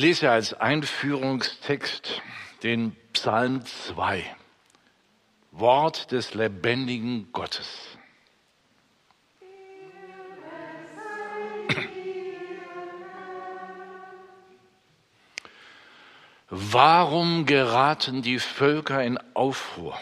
Ich 0.00 0.06
lese 0.06 0.30
als 0.30 0.54
Einführungstext 0.54 2.22
den 2.62 2.96
Psalm 3.12 3.66
2, 3.66 4.24
Wort 5.50 6.10
des 6.10 6.32
lebendigen 6.32 7.30
Gottes. 7.34 7.98
Warum 16.48 17.44
geraten 17.44 18.22
die 18.22 18.38
Völker 18.38 19.04
in 19.04 19.18
Aufruhr? 19.34 20.00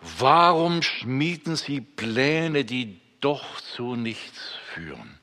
Warum 0.00 0.80
schmieden 0.80 1.54
sie 1.54 1.82
Pläne, 1.82 2.64
die 2.64 2.98
doch 3.20 3.60
zu 3.60 3.94
nichts 3.94 4.54
führen? 4.72 5.19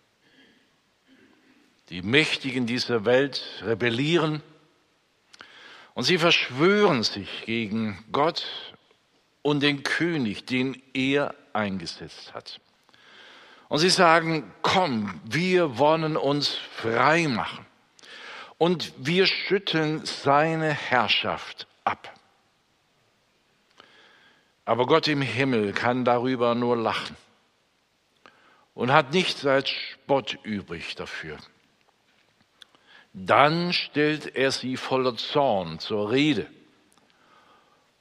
Die 1.90 2.02
Mächtigen 2.02 2.66
dieser 2.66 3.06
Welt 3.06 3.62
rebellieren 3.62 4.42
und 5.94 6.04
sie 6.04 6.18
verschwören 6.18 7.04
sich 7.04 7.46
gegen 7.46 8.04
Gott 8.12 8.46
und 9.42 9.64
den 9.64 9.84
König, 9.84 10.46
den 10.46 10.82
er 10.94 11.34
eingesetzt 11.54 12.34
hat. 12.34 12.60
Und 13.70 13.80
sie 13.80 13.90
sagen, 13.90 14.52
komm, 14.62 15.22
wir 15.24 15.78
wollen 15.78 16.18
uns 16.18 16.50
frei 16.76 17.28
machen 17.28 17.66
und 18.58 18.94
wir 18.98 19.26
schütteln 19.26 20.06
seine 20.06 20.74
Herrschaft 20.74 21.68
ab. 21.84 22.14
Aber 24.66 24.86
Gott 24.86 25.08
im 25.08 25.22
Himmel 25.22 25.72
kann 25.72 26.04
darüber 26.04 26.54
nur 26.54 26.76
lachen 26.76 27.16
und 28.74 28.92
hat 28.92 29.14
nichts 29.14 29.46
als 29.46 29.70
Spott 29.70 30.38
übrig 30.44 30.96
dafür. 30.96 31.38
Dann 33.20 33.74
stellt 33.74 34.36
er 34.36 34.52
sie 34.52 34.78
voller 34.78 35.18
Zorn 35.18 35.80
zur 35.80 36.12
Rede 36.12 36.46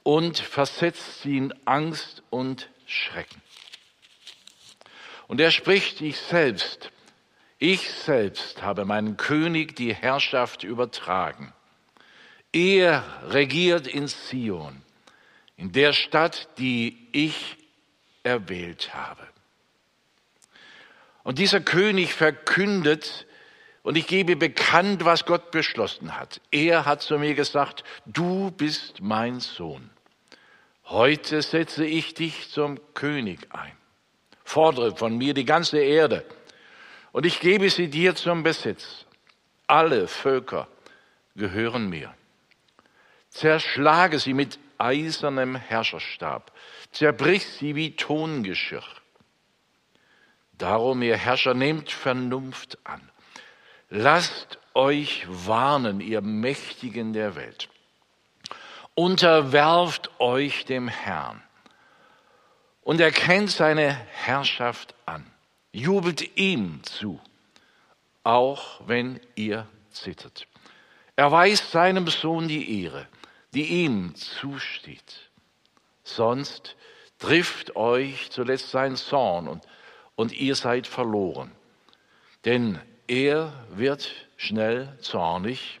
und 0.03 0.37
versetzt 0.37 1.23
sie 1.23 1.37
in 1.37 1.53
Angst 1.65 2.21
und 2.29 2.69
Schrecken. 2.85 3.41
Und 5.27 5.41
er 5.41 5.49
spricht 5.49 5.97
sich 5.97 6.17
selbst, 6.17 6.91
ich 7.57 7.89
selbst 7.89 8.61
habe 8.61 8.85
meinem 8.85 9.17
König 9.17 9.75
die 9.75 9.93
Herrschaft 9.95 10.63
übertragen. 10.63 11.51
Er 12.53 13.03
regiert 13.23 13.87
in 13.87 14.07
Zion, 14.07 14.83
in 15.55 15.71
der 15.71 15.93
Stadt, 15.93 16.47
die 16.59 17.07
ich 17.11 17.57
erwählt 18.21 18.93
habe. 18.93 19.27
Und 21.23 21.39
dieser 21.39 21.59
König 21.59 22.13
verkündet, 22.13 23.26
und 23.87 23.95
ich 23.95 24.05
gebe 24.05 24.35
bekannt, 24.35 25.05
was 25.05 25.23
Gott 25.23 25.49
beschlossen 25.49 26.19
hat. 26.19 26.41
Er 26.51 26.85
hat 26.85 27.01
zu 27.01 27.17
mir 27.17 27.35
gesagt, 27.35 27.85
du 28.05 28.51
bist 28.51 28.99
mein 28.99 29.39
Sohn. 29.39 29.89
Heute 30.87 31.41
setze 31.41 31.85
ich 31.85 32.13
dich 32.13 32.51
zum 32.51 32.81
König 32.95 33.47
ein. 33.51 33.71
Fordere 34.43 34.93
von 34.93 35.17
mir 35.17 35.33
die 35.33 35.45
ganze 35.45 35.79
Erde 35.79 36.25
und 37.13 37.25
ich 37.25 37.39
gebe 37.39 37.69
sie 37.69 37.87
dir 37.87 38.13
zum 38.13 38.43
Besitz. 38.43 39.05
Alle 39.67 40.09
Völker 40.09 40.67
gehören 41.37 41.89
mir. 41.89 42.13
Zerschlage 43.29 44.19
sie 44.19 44.33
mit 44.33 44.59
eisernem 44.77 45.55
Herrscherstab, 45.55 46.51
zerbrich 46.91 47.45
sie 47.45 47.75
wie 47.75 47.95
Tongeschirr. 47.95 48.83
Darum, 50.57 51.01
ihr 51.03 51.15
Herrscher, 51.15 51.53
nehmt 51.53 51.89
Vernunft 51.89 52.79
an. 52.83 53.09
Lasst 53.89 54.59
euch 54.73 55.25
warnen, 55.29 56.01
ihr 56.01 56.21
Mächtigen 56.21 57.13
der 57.13 57.35
Welt. 57.35 57.69
Unterwerft 58.95 60.09
euch 60.19 60.65
dem 60.65 60.87
Herrn 60.87 61.41
und 62.81 62.99
erkennt 62.99 63.51
seine 63.51 63.93
Herrschaft 63.93 64.95
an 65.05 65.25
jubelt 65.77 66.37
ihm 66.37 66.81
zu, 66.83 67.19
auch 68.23 68.81
wenn 68.87 69.19
ihr 69.35 69.67
zittert. 69.91 70.47
Erweist 71.15 71.71
seinem 71.71 72.07
Sohn 72.07 72.47
die 72.47 72.83
Ehre, 72.83 73.07
die 73.53 73.83
ihm 73.83 74.15
zusteht. 74.15 75.29
Sonst 76.03 76.75
trifft 77.19 77.75
euch 77.75 78.31
zuletzt 78.31 78.71
sein 78.71 78.95
Zorn 78.95 79.47
und, 79.47 79.63
und 80.15 80.31
ihr 80.31 80.55
seid 80.55 80.87
verloren. 80.87 81.51
Denn 82.45 82.79
er 83.07 83.53
wird 83.69 84.11
schnell 84.37 84.97
zornig. 85.01 85.79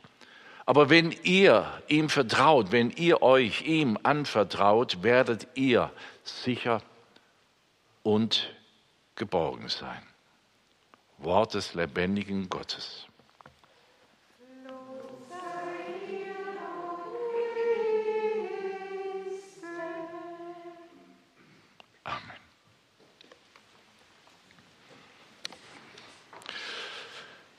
Aber 0.65 0.89
wenn 0.89 1.11
ihr 1.23 1.81
ihm 1.87 2.09
vertraut, 2.09 2.71
wenn 2.71 2.91
ihr 2.91 3.21
euch 3.21 3.61
ihm 3.61 3.97
anvertraut, 4.03 5.01
werdet 5.03 5.47
ihr 5.55 5.91
sicher 6.23 6.81
und 8.03 8.53
geborgen 9.15 9.69
sein. 9.69 10.01
Wort 11.19 11.53
des 11.53 11.73
lebendigen 11.73 12.49
Gottes. 12.49 13.06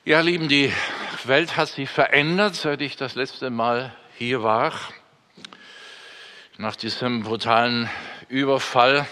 Ja, 0.08 0.20
Lieben, 0.20 0.48
die 0.48 0.72
Welt 1.24 1.58
hat 1.58 1.68
sich 1.68 1.90
verändert, 1.90 2.54
seit 2.54 2.80
ich 2.80 2.96
das 2.96 3.14
letzte 3.14 3.50
Mal 3.50 3.94
hier 4.16 4.42
war. 4.42 4.72
Nach 6.56 6.74
diesem 6.76 7.24
brutalen 7.24 7.90
Überfall. 8.30 9.06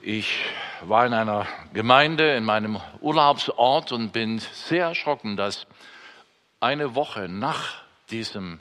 Ich 0.00 0.40
war 0.80 1.04
in 1.04 1.12
einer 1.12 1.46
Gemeinde 1.74 2.36
in 2.36 2.44
meinem 2.44 2.80
Urlaubsort 3.02 3.92
und 3.92 4.14
bin 4.14 4.38
sehr 4.38 4.86
erschrocken, 4.86 5.36
dass 5.36 5.66
eine 6.58 6.94
Woche 6.94 7.28
nach 7.28 7.82
diesem 8.08 8.60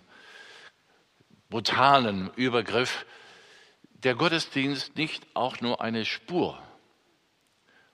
brutalen 1.49 2.29
Übergriff 2.35 3.05
der 3.83 4.15
Gottesdienst 4.15 4.97
nicht 4.97 5.25
auch 5.33 5.61
nur 5.61 5.79
eine 5.79 6.03
Spur 6.03 6.61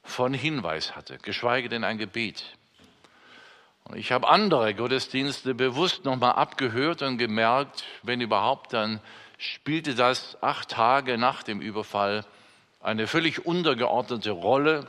von 0.02 0.34
Hinweis 0.34 0.96
hatte, 0.96 1.20
geschweige 1.20 1.70
denn 1.70 1.84
ein 1.84 2.00
Gebet. 2.00 2.58
Ich 3.96 4.12
habe 4.12 4.29
andere 4.29 4.74
Gottesdienste 4.74 5.53
bewusst 5.53 6.06
nochmal 6.06 6.34
abgehört 6.34 7.02
und 7.02 7.18
gemerkt, 7.18 7.84
wenn 8.03 8.22
überhaupt, 8.22 8.74
dann 8.74 9.02
spielte 9.38 9.96
das 9.96 10.41
acht 10.41 10.69
Tage 10.69 11.18
nach 11.18 11.44
dem 11.44 11.62
Überfall 11.62 12.25
eine 12.79 13.07
völlig 13.07 13.46
untergeordnete 13.46 14.31
Rolle, 14.31 14.88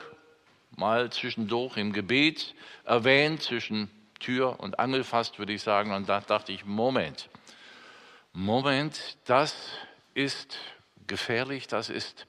mal 0.76 1.10
zwischendurch 1.10 1.76
im 1.76 1.92
Gebet 1.92 2.54
erwähnt, 2.84 3.42
zwischen 3.42 3.90
Tür 4.20 4.60
und 4.60 4.78
Angel 4.78 5.04
fast, 5.04 5.38
würde 5.38 5.52
ich 5.52 5.62
sagen. 5.62 5.92
Und 5.92 6.08
da 6.08 6.20
dachte 6.20 6.52
ich, 6.52 6.64
Moment, 6.64 7.28
Moment, 8.32 9.16
das 9.24 9.54
ist 10.14 10.58
gefährlich, 11.06 11.66
das 11.66 11.90
ist 11.90 12.26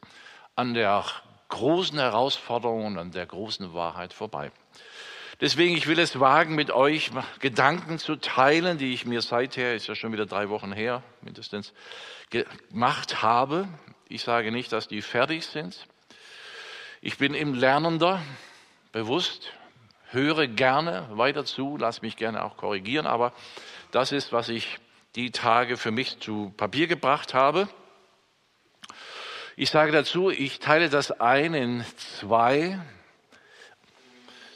an 0.56 0.74
der 0.74 1.06
großen 1.50 2.00
Herausforderung 2.00 2.88
und 2.88 2.98
an 2.98 3.12
der 3.12 3.26
großen 3.26 3.74
Wahrheit 3.74 4.12
vorbei. 4.12 4.52
Deswegen, 5.44 5.76
ich 5.76 5.88
will 5.88 6.00
es 6.00 6.22
wagen, 6.22 6.56
mit 6.56 6.72
euch 6.72 7.12
Gedanken 7.42 8.00
zu 8.00 8.16
teilen, 8.16 8.78
die 8.78 8.94
ich 8.94 9.06
mir 9.06 9.22
seither, 9.22 9.76
ist 9.76 9.88
ja 9.88 9.94
schon 9.94 10.14
wieder 10.14 10.26
drei 10.26 10.48
Wochen 10.48 10.72
her, 10.72 11.04
mindestens, 11.20 11.74
gemacht 12.30 13.22
habe. 13.22 13.68
Ich 14.08 14.24
sage 14.24 14.54
nicht, 14.54 14.72
dass 14.72 14.88
die 14.88 15.02
fertig 15.02 15.46
sind. 15.46 15.86
Ich 17.02 17.18
bin 17.18 17.34
im 17.34 17.56
Lernender, 17.56 18.22
bewusst, 18.94 19.52
höre 20.12 20.48
gerne 20.48 21.10
weiter 21.12 21.44
zu, 21.44 21.76
lass 21.76 22.02
mich 22.02 22.16
gerne 22.16 22.46
auch 22.46 22.56
korrigieren, 22.56 23.06
aber 23.06 23.34
das 23.92 24.14
ist, 24.14 24.32
was 24.32 24.48
ich 24.48 24.80
die 25.18 25.32
Tage 25.32 25.76
für 25.76 25.92
mich 25.92 26.22
zu 26.22 26.54
Papier 26.56 26.88
gebracht 26.88 27.34
habe. 27.34 27.68
Ich 29.58 29.72
sage 29.72 29.92
dazu, 29.92 30.30
ich 30.30 30.62
teile 30.62 30.90
das 30.90 31.12
ein 31.20 31.54
in 31.54 31.86
zwei, 31.98 32.80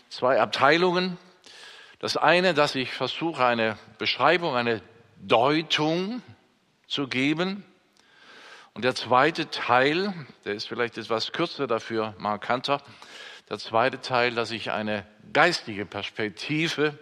zwei 0.09 0.39
Abteilungen. 0.39 1.17
Das 1.99 2.17
eine, 2.17 2.53
dass 2.53 2.75
ich 2.75 2.91
versuche, 2.91 3.45
eine 3.45 3.77
Beschreibung, 3.97 4.55
eine 4.55 4.81
Deutung 5.17 6.21
zu 6.87 7.07
geben. 7.07 7.65
Und 8.73 8.83
der 8.83 8.95
zweite 8.95 9.49
Teil, 9.49 10.13
der 10.45 10.53
ist 10.53 10.67
vielleicht 10.67 10.97
etwas 10.97 11.31
kürzer, 11.31 11.65
dafür 11.65 12.13
markanter, 12.19 12.81
der 13.49 13.57
zweite 13.57 14.01
Teil, 14.01 14.35
dass 14.35 14.51
ich 14.51 14.71
eine 14.71 15.07
geistige 15.33 15.85
Perspektive 15.85 16.97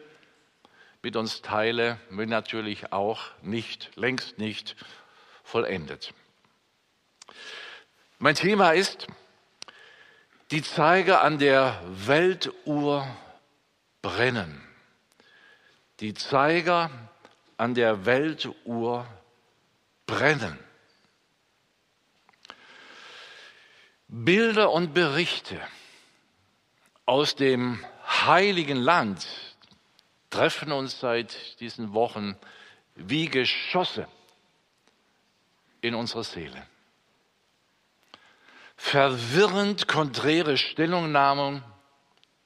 mit 1.01 1.15
uns 1.15 1.41
teile, 1.41 1.99
will 2.09 2.27
natürlich 2.27 2.93
auch 2.93 3.21
nicht, 3.41 3.91
längst 3.95 4.37
nicht 4.37 4.75
vollendet. 5.43 6.13
Mein 8.17 8.35
Thema 8.35 8.71
ist, 8.71 9.07
die 10.51 10.61
Zeiger 10.61 11.23
an 11.23 11.39
der 11.39 11.81
Weltuhr 11.85 13.07
brennen. 14.01 14.61
Die 15.99 16.13
Zeiger 16.13 16.91
an 17.57 17.73
der 17.73 18.05
Weltuhr 18.05 19.07
brennen. 20.05 20.59
Bilder 24.07 24.71
und 24.71 24.93
Berichte 24.93 25.59
aus 27.05 27.35
dem 27.35 27.83
heiligen 28.07 28.77
Land 28.77 29.25
treffen 30.29 30.71
uns 30.71 30.99
seit 30.99 31.59
diesen 31.59 31.93
Wochen 31.93 32.37
wie 32.95 33.29
Geschosse 33.29 34.07
in 35.81 35.95
unsere 35.95 36.23
Seele. 36.23 36.67
Verwirrend 38.87 39.87
konträre 39.87 40.57
Stellungnahmen, 40.57 41.63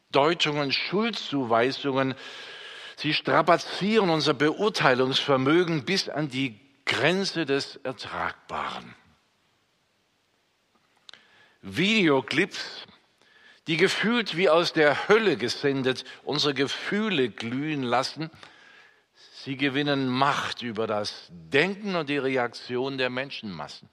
Deutungen, 0.10 0.72
Schuldzuweisungen, 0.72 2.16
sie 2.96 3.14
strapazieren 3.14 4.10
unser 4.10 4.34
Beurteilungsvermögen 4.34 5.84
bis 5.84 6.08
an 6.08 6.30
die 6.30 6.58
Grenze 6.86 7.46
des 7.46 7.76
Ertragbaren. 7.84 8.96
Videoclips, 11.62 12.86
die 13.68 13.76
gefühlt 13.76 14.38
wie 14.38 14.50
aus 14.50 14.72
der 14.72 15.10
Hölle 15.10 15.36
gesendet 15.36 16.06
unsere 16.24 16.54
Gefühle 16.54 17.30
glühen 17.30 17.84
lassen, 17.84 18.32
sie 19.44 19.58
gewinnen 19.58 20.08
Macht 20.08 20.62
über 20.62 20.88
das 20.88 21.28
Denken 21.32 21.98
und 21.98 22.08
die 22.08 22.18
Reaktion 22.18 22.98
der 22.98 23.10
Menschenmassen. 23.10 23.90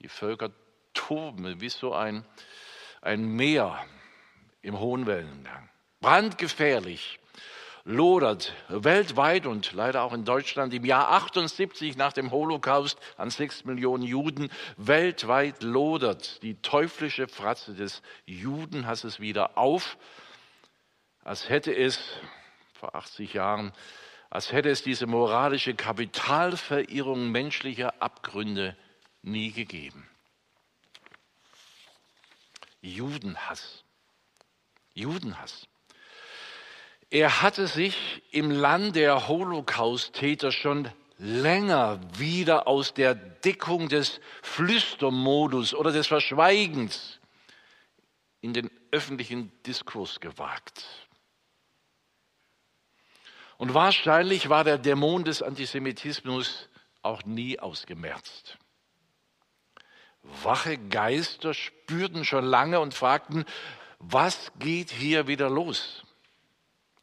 Die 0.00 0.08
Völker 0.08 0.50
toben 0.94 1.60
wie 1.60 1.68
so 1.68 1.94
ein, 1.94 2.24
ein 3.00 3.24
Meer 3.26 3.84
im 4.62 4.78
hohen 4.78 5.06
Wellengang. 5.06 5.68
Brandgefährlich 6.00 7.18
lodert 7.84 8.52
weltweit 8.68 9.46
und 9.46 9.72
leider 9.72 10.02
auch 10.02 10.12
in 10.12 10.24
Deutschland 10.24 10.74
im 10.74 10.84
Jahr 10.84 11.10
78 11.12 11.96
nach 11.96 12.12
dem 12.12 12.32
Holocaust 12.32 12.98
an 13.16 13.30
sechs 13.30 13.64
Millionen 13.64 14.02
Juden 14.02 14.50
weltweit 14.76 15.62
lodert 15.62 16.42
die 16.42 16.60
teuflische 16.60 17.28
Fratze 17.28 17.74
des 17.74 18.02
Judenhasses 18.26 19.20
wieder 19.20 19.56
auf, 19.56 19.98
als 21.22 21.48
hätte 21.48 21.74
es 21.76 22.00
vor 22.72 22.96
80 22.96 23.34
Jahren, 23.34 23.72
als 24.30 24.50
hätte 24.50 24.68
es 24.68 24.82
diese 24.82 25.06
moralische 25.06 25.74
Kapitalverirrung 25.74 27.30
menschlicher 27.30 27.94
Abgründe 28.02 28.76
nie 29.26 29.52
gegeben. 29.52 30.08
Judenhass. 32.80 33.84
Judenhass. 34.94 35.66
Er 37.10 37.42
hatte 37.42 37.66
sich 37.66 38.22
im 38.30 38.50
Land 38.50 38.96
der 38.96 39.28
Holocaust-Täter 39.28 40.52
schon 40.52 40.90
länger 41.18 42.00
wieder 42.18 42.66
aus 42.66 42.94
der 42.94 43.14
Deckung 43.14 43.88
des 43.88 44.20
Flüstermodus 44.42 45.74
oder 45.74 45.92
des 45.92 46.06
Verschweigens 46.06 47.20
in 48.40 48.52
den 48.52 48.70
öffentlichen 48.90 49.50
Diskurs 49.64 50.20
gewagt. 50.20 50.84
Und 53.56 53.72
wahrscheinlich 53.72 54.48
war 54.48 54.64
der 54.64 54.78
Dämon 54.78 55.24
des 55.24 55.42
Antisemitismus 55.42 56.68
auch 57.02 57.24
nie 57.24 57.58
ausgemerzt. 57.58 58.58
Wache 60.42 60.78
Geister 60.78 61.54
spürten 61.54 62.24
schon 62.24 62.44
lange 62.44 62.80
und 62.80 62.94
fragten, 62.94 63.44
was 63.98 64.52
geht 64.58 64.90
hier 64.90 65.26
wieder 65.26 65.48
los? 65.48 66.04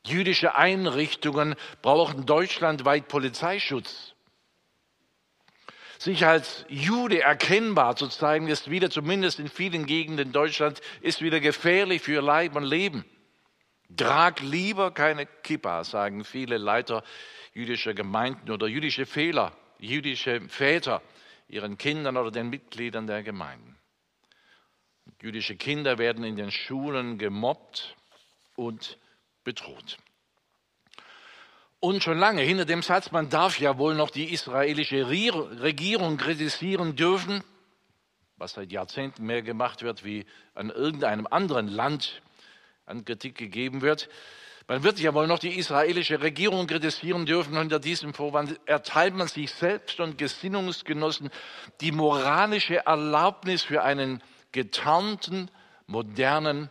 Jüdische 0.06 0.56
Einrichtungen 0.56 1.56
brauchen 1.82 2.26
deutschlandweit 2.26 3.08
Polizeischutz. 3.08 4.14
Sich 5.98 6.26
als 6.26 6.66
Jude 6.68 7.22
erkennbar 7.22 7.96
zu 7.96 8.10
zeigen, 8.10 8.48
ist 8.48 8.70
wieder, 8.70 8.90
zumindest 8.90 9.40
in 9.40 9.48
vielen 9.48 9.86
Gegenden 9.86 10.34
Deutschlands, 10.34 10.82
ist 11.00 11.22
wieder 11.22 11.40
gefährlich 11.40 12.02
für 12.02 12.22
Leib 12.22 12.58
und 12.58 12.66
Leben. 12.66 13.06
Trag 13.96 14.42
lieber 14.42 14.92
keine 14.92 15.26
Kippa, 15.26 15.86
sagen 15.86 16.26
viele 16.26 16.58
Leiter 16.58 17.04
jüdischer 17.54 17.94
Gemeinden 17.94 18.52
oder 18.52 18.68
jüdische 18.68 19.06
Fehler, 19.06 19.54
jüdische 19.80 20.42
Väter 20.50 21.02
ihren 21.54 21.78
Kindern 21.78 22.18
oder 22.18 22.32
den 22.32 22.50
Mitgliedern 22.50 23.08
der 23.08 23.24
Gemeinden. 23.24 23.78
Jüdische 25.22 25.56
Kinder 25.56 25.98
werden 25.98 26.24
in 26.24 26.36
den 26.36 26.52
Schulen 26.52 27.18
gemobbt 27.18 27.96
und 28.56 28.98
bedroht. 29.44 29.98
Und 31.80 32.02
schon 32.02 32.18
lange 32.18 32.42
hinter 32.42 32.66
dem 32.66 32.82
Satz, 32.82 33.12
man 33.12 33.30
darf 33.30 33.60
ja 33.60 33.78
wohl 33.78 33.96
noch 33.96 34.10
die 34.10 34.34
israelische 34.34 35.10
Regierung 35.10 36.18
kritisieren 36.18 36.96
dürfen, 36.96 37.44
was 38.38 38.54
seit 38.54 38.72
Jahrzehnten 38.72 39.26
mehr 39.26 39.42
gemacht 39.42 39.84
wird, 39.84 40.04
wie 40.04 40.26
an 40.56 40.70
irgendeinem 40.70 41.28
anderen 41.28 41.68
Land 41.68 42.22
an 42.86 43.06
Kritik 43.06 43.38
gegeben 43.38 43.82
wird. 43.82 44.10
Man 44.68 44.84
wird 44.84 45.00
ja 45.00 45.14
wohl 45.14 45.28
noch 45.28 45.40
die 45.40 45.58
israelische 45.58 46.22
Regierung 46.22 46.68
kritisieren 46.68 47.26
dürfen. 47.26 47.58
Unter 47.58 47.80
diesem 47.80 48.14
Vorwand 48.14 48.60
erteilt 48.66 49.14
man 49.14 49.28
sich 49.28 49.52
selbst 49.52 50.00
und 50.00 50.18
Gesinnungsgenossen 50.18 51.30
die 51.82 51.92
moralische 51.92 52.86
Erlaubnis 52.86 53.64
für 53.64 53.84
einen 53.84 54.24
getarnten, 54.52 55.52
modernen 55.86 56.70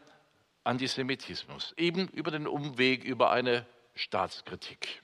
Antisemitismus, 0.65 1.75
eben 1.77 2.09
über 2.09 2.31
den 2.31 2.47
Umweg 2.47 3.05
über 3.05 3.31
eine 3.31 3.67
Staatskritik. 3.95 5.03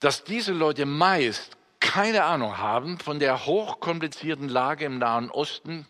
Dass 0.00 0.24
diese 0.24 0.52
Leute 0.52 0.86
meist 0.86 1.56
keine 1.80 2.24
Ahnung 2.24 2.58
haben 2.58 2.98
von 2.98 3.18
der 3.18 3.46
hochkomplizierten 3.46 4.48
Lage 4.48 4.86
im 4.86 4.98
Nahen 4.98 5.30
Osten, 5.30 5.86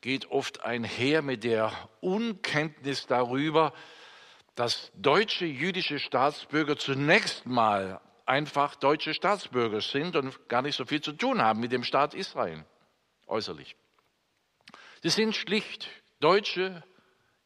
geht 0.00 0.30
oft 0.30 0.64
einher 0.64 1.22
mit 1.22 1.44
der 1.44 1.72
Unkenntnis 2.00 3.06
darüber, 3.06 3.72
dass 4.54 4.90
deutsche 4.94 5.46
jüdische 5.46 5.98
Staatsbürger 5.98 6.76
zunächst 6.76 7.46
mal 7.46 8.00
einfach 8.26 8.76
deutsche 8.76 9.14
Staatsbürger 9.14 9.80
sind 9.80 10.16
und 10.16 10.48
gar 10.48 10.62
nicht 10.62 10.76
so 10.76 10.84
viel 10.84 11.00
zu 11.00 11.12
tun 11.12 11.42
haben 11.42 11.60
mit 11.60 11.72
dem 11.72 11.84
Staat 11.84 12.14
Israel 12.14 12.64
äußerlich. 13.26 13.76
Sie 15.02 15.08
sind 15.08 15.34
schlicht 15.34 15.88
Deutsche 16.20 16.82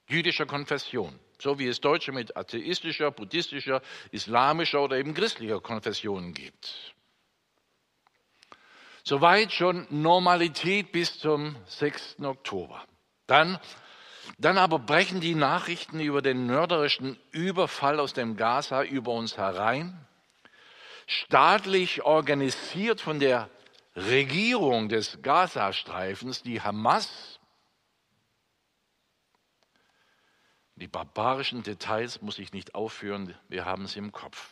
jüdischer 0.09 0.47
Konfession, 0.47 1.19
so 1.39 1.59
wie 1.59 1.69
es 1.69 1.81
Deutsche 1.81 2.13
mit 2.13 2.37
atheistischer, 2.37 3.11
buddhistischer, 3.11 3.81
islamischer 4.11 4.83
oder 4.83 4.97
eben 4.99 5.15
christlicher 5.15 5.61
Konfession 5.61 6.35
gibt. 6.35 6.95
Soweit 9.07 9.53
schon 9.53 9.87
Normalität 9.91 10.91
bis 10.91 11.19
zum 11.19 11.57
6. 11.67 12.21
Oktober. 12.21 12.83
Dann, 13.27 13.61
dann 14.39 14.57
aber 14.57 14.79
brechen 14.79 15.21
die 15.21 15.35
Nachrichten 15.35 16.01
über 16.01 16.23
den 16.23 16.47
mörderischen 16.47 17.19
Überfall 17.31 18.01
aus 18.01 18.15
dem 18.15 18.39
Gaza 18.39 18.83
über 18.83 19.13
uns 19.13 19.37
herein, 19.37 20.07
staatlich 21.07 22.03
organisiert 22.03 23.03
von 23.03 23.21
der 23.21 23.51
Regierung 23.95 24.89
des 24.89 25.21
Gazastreifens, 25.21 26.43
die 26.43 26.63
Hamas. 26.63 27.39
Die 30.77 30.89
barbarischen 30.89 31.63
Details 31.63 32.23
muss 32.23 32.39
ich 32.39 32.55
nicht 32.55 32.75
aufführen, 32.75 33.35
wir 33.49 33.67
haben 33.67 33.87
sie 33.87 33.99
im 33.99 34.13
Kopf. 34.13 34.49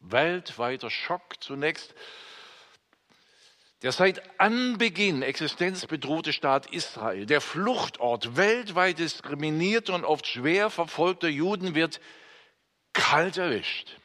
Weltweiter 0.00 0.88
Schock 0.88 1.40
zunächst. 1.40 1.94
Der 3.82 3.92
seit 3.92 4.40
Anbeginn 4.40 5.22
existenzbedrohte 5.22 6.32
Staat 6.32 6.66
Israel, 6.66 7.26
der 7.26 7.40
Fluchtort 7.40 8.36
weltweit 8.36 8.98
diskriminierter 8.98 9.94
und 9.94 10.04
oft 10.04 10.26
schwer 10.26 10.68
verfolgter 10.68 11.28
Juden, 11.28 11.76
wird 11.76 12.00
kalt 12.92 13.36
erwischt. 13.36 13.96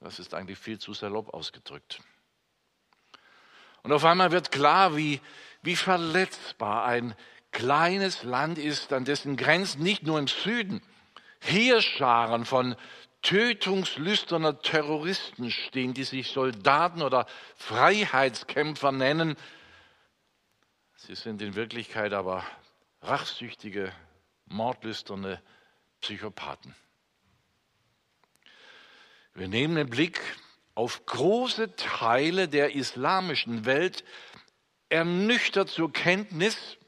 Das 0.00 0.18
ist 0.18 0.34
eigentlich 0.34 0.58
viel 0.58 0.78
zu 0.78 0.92
salopp 0.92 1.32
ausgedrückt. 1.32 2.00
Und 3.82 3.92
auf 3.92 4.04
einmal 4.04 4.30
wird 4.30 4.52
klar, 4.52 4.96
wie, 4.96 5.20
wie 5.62 5.76
verletzbar 5.76 6.84
ein 6.84 7.14
kleines 7.50 8.24
Land 8.24 8.58
ist, 8.58 8.92
an 8.92 9.06
dessen 9.06 9.36
Grenzen 9.38 9.82
nicht 9.82 10.02
nur 10.02 10.18
im 10.18 10.28
Süden 10.28 10.82
Heerscharen 11.40 12.44
von 12.44 12.76
tötungslüsterner 13.26 14.60
Terroristen 14.62 15.50
stehen, 15.50 15.94
die 15.94 16.04
sich 16.04 16.30
Soldaten 16.30 17.02
oder 17.02 17.26
Freiheitskämpfer 17.56 18.92
nennen. 18.92 19.36
Sie 20.94 21.16
sind 21.16 21.42
in 21.42 21.56
Wirklichkeit 21.56 22.12
aber 22.12 22.44
rachsüchtige, 23.02 23.92
mordlüsterne 24.44 25.42
Psychopathen. 26.00 26.76
Wir 29.34 29.48
nehmen 29.48 29.74
den 29.74 29.90
Blick 29.90 30.20
auf 30.76 31.04
große 31.04 31.74
Teile 31.74 32.46
der 32.46 32.76
islamischen 32.76 33.64
Welt 33.64 34.04
ernüchtert 34.88 35.68
zur 35.68 35.92
Kenntnis, 35.92 36.78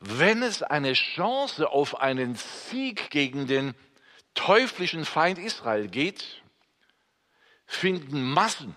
wenn 0.00 0.42
es 0.42 0.64
eine 0.64 0.94
Chance 0.94 1.70
auf 1.70 2.00
einen 2.00 2.34
Sieg 2.34 3.10
gegen 3.10 3.46
den 3.46 3.74
teuflischen 4.38 5.04
Feind 5.04 5.36
Israel 5.36 5.88
geht, 5.88 6.42
finden 7.66 8.22
Massen, 8.22 8.76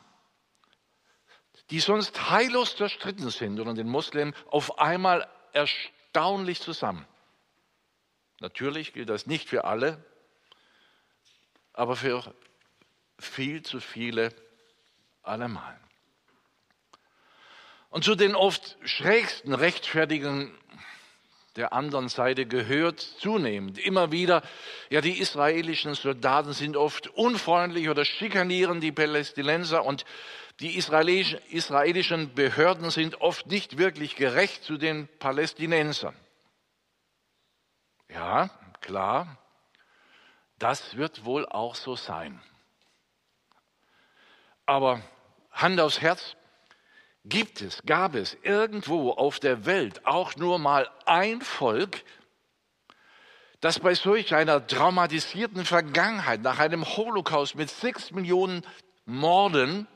die 1.70 1.80
sonst 1.80 2.32
heillos 2.32 2.76
zerstritten 2.76 3.30
sind 3.30 3.60
unter 3.60 3.76
den 3.76 3.88
Muslimen, 3.88 4.34
auf 4.48 4.80
einmal 4.80 5.30
erstaunlich 5.54 6.62
zusammen. 6.62 7.06
Natürlich 8.40 8.92
gilt 8.92 9.10
das 9.10 9.28
nicht 9.28 9.50
für 9.50 9.66
alle, 9.66 10.04
aber 11.74 11.96
für 11.96 12.34
viel 13.20 13.62
zu 13.62 13.80
viele 13.80 14.34
allemal. 15.22 15.80
Und 17.92 18.04
zu 18.04 18.16
den 18.16 18.34
oft 18.34 18.78
schrägsten 18.84 19.54
Rechtfertigungen 19.54 20.58
der 21.56 21.74
anderen 21.74 22.08
Seite 22.08 22.46
gehört 22.46 23.00
zunehmend 23.00 23.78
immer 23.78 24.12
wieder, 24.12 24.42
ja, 24.90 25.02
die 25.02 25.20
israelischen 25.20 25.96
Soldaten 25.96 26.54
sind 26.54 26.78
oft 26.78 27.08
unfreundlich 27.08 27.90
oder 27.90 28.06
schikanieren 28.06 28.80
die 28.80 28.92
Palästinenser 28.92 29.84
und 29.86 30.06
die 30.62 30.78
israelischen 30.78 32.34
Behörden 32.36 32.90
sind 32.90 33.20
oft 33.20 33.48
nicht 33.48 33.78
wirklich 33.78 34.16
gerecht 34.16 34.64
zu 34.64 34.78
den 34.78 35.08
Palästinensern. 35.20 36.16
Ja, 38.10 38.50
klar, 38.80 39.38
das 40.60 40.96
wird 40.96 41.26
wohl 41.26 41.46
auch 41.48 41.76
so 41.76 41.96
sein. 41.96 42.42
Aber 44.66 45.02
Hand 45.52 45.80
aufs 45.80 46.02
Herz, 46.02 46.36
Gibt 47.24 47.62
es, 47.62 47.84
gab 47.86 48.16
es 48.16 48.36
irgendwo 48.42 49.12
auf 49.12 49.40
der 49.40 49.66
Welt 49.66 50.06
auch 50.06 50.36
nur 50.38 50.58
mal 50.58 50.90
ein 51.06 51.42
Volk, 51.42 52.04
das 53.60 53.80
bei 53.80 53.94
solch 53.94 54.34
einer 54.34 54.66
traumatisierten 54.66 55.66
Vergangenheit, 55.66 56.42
nach 56.42 56.58
einem 56.58 56.84
Holocaust 56.84 57.56
mit 57.56 57.70
sechs 57.70 58.10
Millionen 58.10 58.66
Morden, 59.06 59.88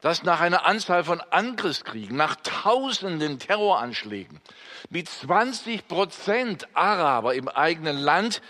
das 0.00 0.24
nach 0.24 0.40
einer 0.40 0.66
Anzahl 0.66 1.04
von 1.04 1.20
Angriffskriegen, 1.20 2.16
nach 2.16 2.34
tausenden 2.42 3.38
Terroranschlägen, 3.38 4.40
mit 4.90 5.08
20 5.08 5.86
Prozent 5.86 6.66
Araber 6.74 7.34
im 7.36 7.48
eigenen 7.48 7.96
Land 7.96 8.42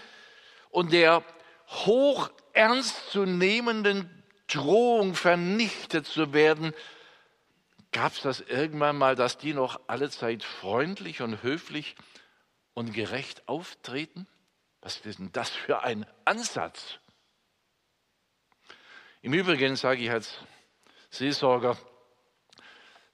und 0.70 0.92
der 0.94 1.22
hoch 1.68 2.30
ernst 2.54 3.10
zu 3.10 3.26
nehmenden 3.26 4.10
Drohung 4.48 5.14
vernichtet 5.14 6.06
zu 6.06 6.32
werden, 6.32 6.72
Gab 7.94 8.12
es 8.12 8.22
das 8.22 8.40
irgendwann 8.40 8.98
mal, 8.98 9.14
dass 9.14 9.38
die 9.38 9.54
noch 9.54 9.80
alle 9.86 10.10
Zeit 10.10 10.42
freundlich 10.42 11.22
und 11.22 11.44
höflich 11.44 11.94
und 12.74 12.92
gerecht 12.92 13.48
auftreten? 13.48 14.26
Was 14.80 14.98
ist 14.98 15.20
denn 15.20 15.30
das 15.30 15.50
für 15.50 15.84
ein 15.84 16.04
Ansatz? 16.24 16.98
Im 19.22 19.32
Übrigen 19.32 19.76
sage 19.76 20.02
ich 20.02 20.10
als 20.10 20.36
Seelsorger, 21.10 21.78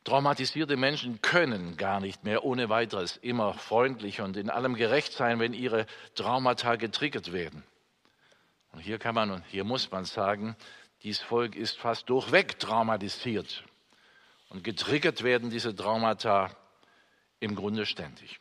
traumatisierte 0.05 0.79
Menschen 0.79 1.21
können 1.21 1.77
gar 1.77 2.01
nicht 2.01 2.25
mehr 2.25 2.43
ohne 2.43 2.71
weiteres 2.71 3.19
immer 3.19 3.53
freundlich 3.53 4.23
und 4.23 4.39
in 4.39 4.49
allem 4.49 4.77
gerecht 4.77 5.13
sein, 5.13 5.41
wenn 5.41 5.53
ihre 5.53 5.85
Traumata 6.15 6.77
getriggert 6.77 7.35
werden. 7.35 7.65
Und 8.73 8.81
hier 8.81 8.99
kann 8.99 9.15
man 9.15 9.31
und 9.31 9.45
hier 9.45 9.65
muss 9.65 9.91
man 9.91 10.07
sagen, 10.07 10.57
dieses 11.03 11.21
Volk 11.23 11.55
ist 11.55 11.77
fast 11.77 12.09
durchweg 12.09 12.59
traumatisiert. 12.59 13.63
Und 14.51 14.65
getriggert 14.65 15.23
werden 15.23 15.49
diese 15.49 15.75
Traumata 15.75 16.55
im 17.39 17.55
Grunde 17.55 17.87
ständig. 17.87 18.41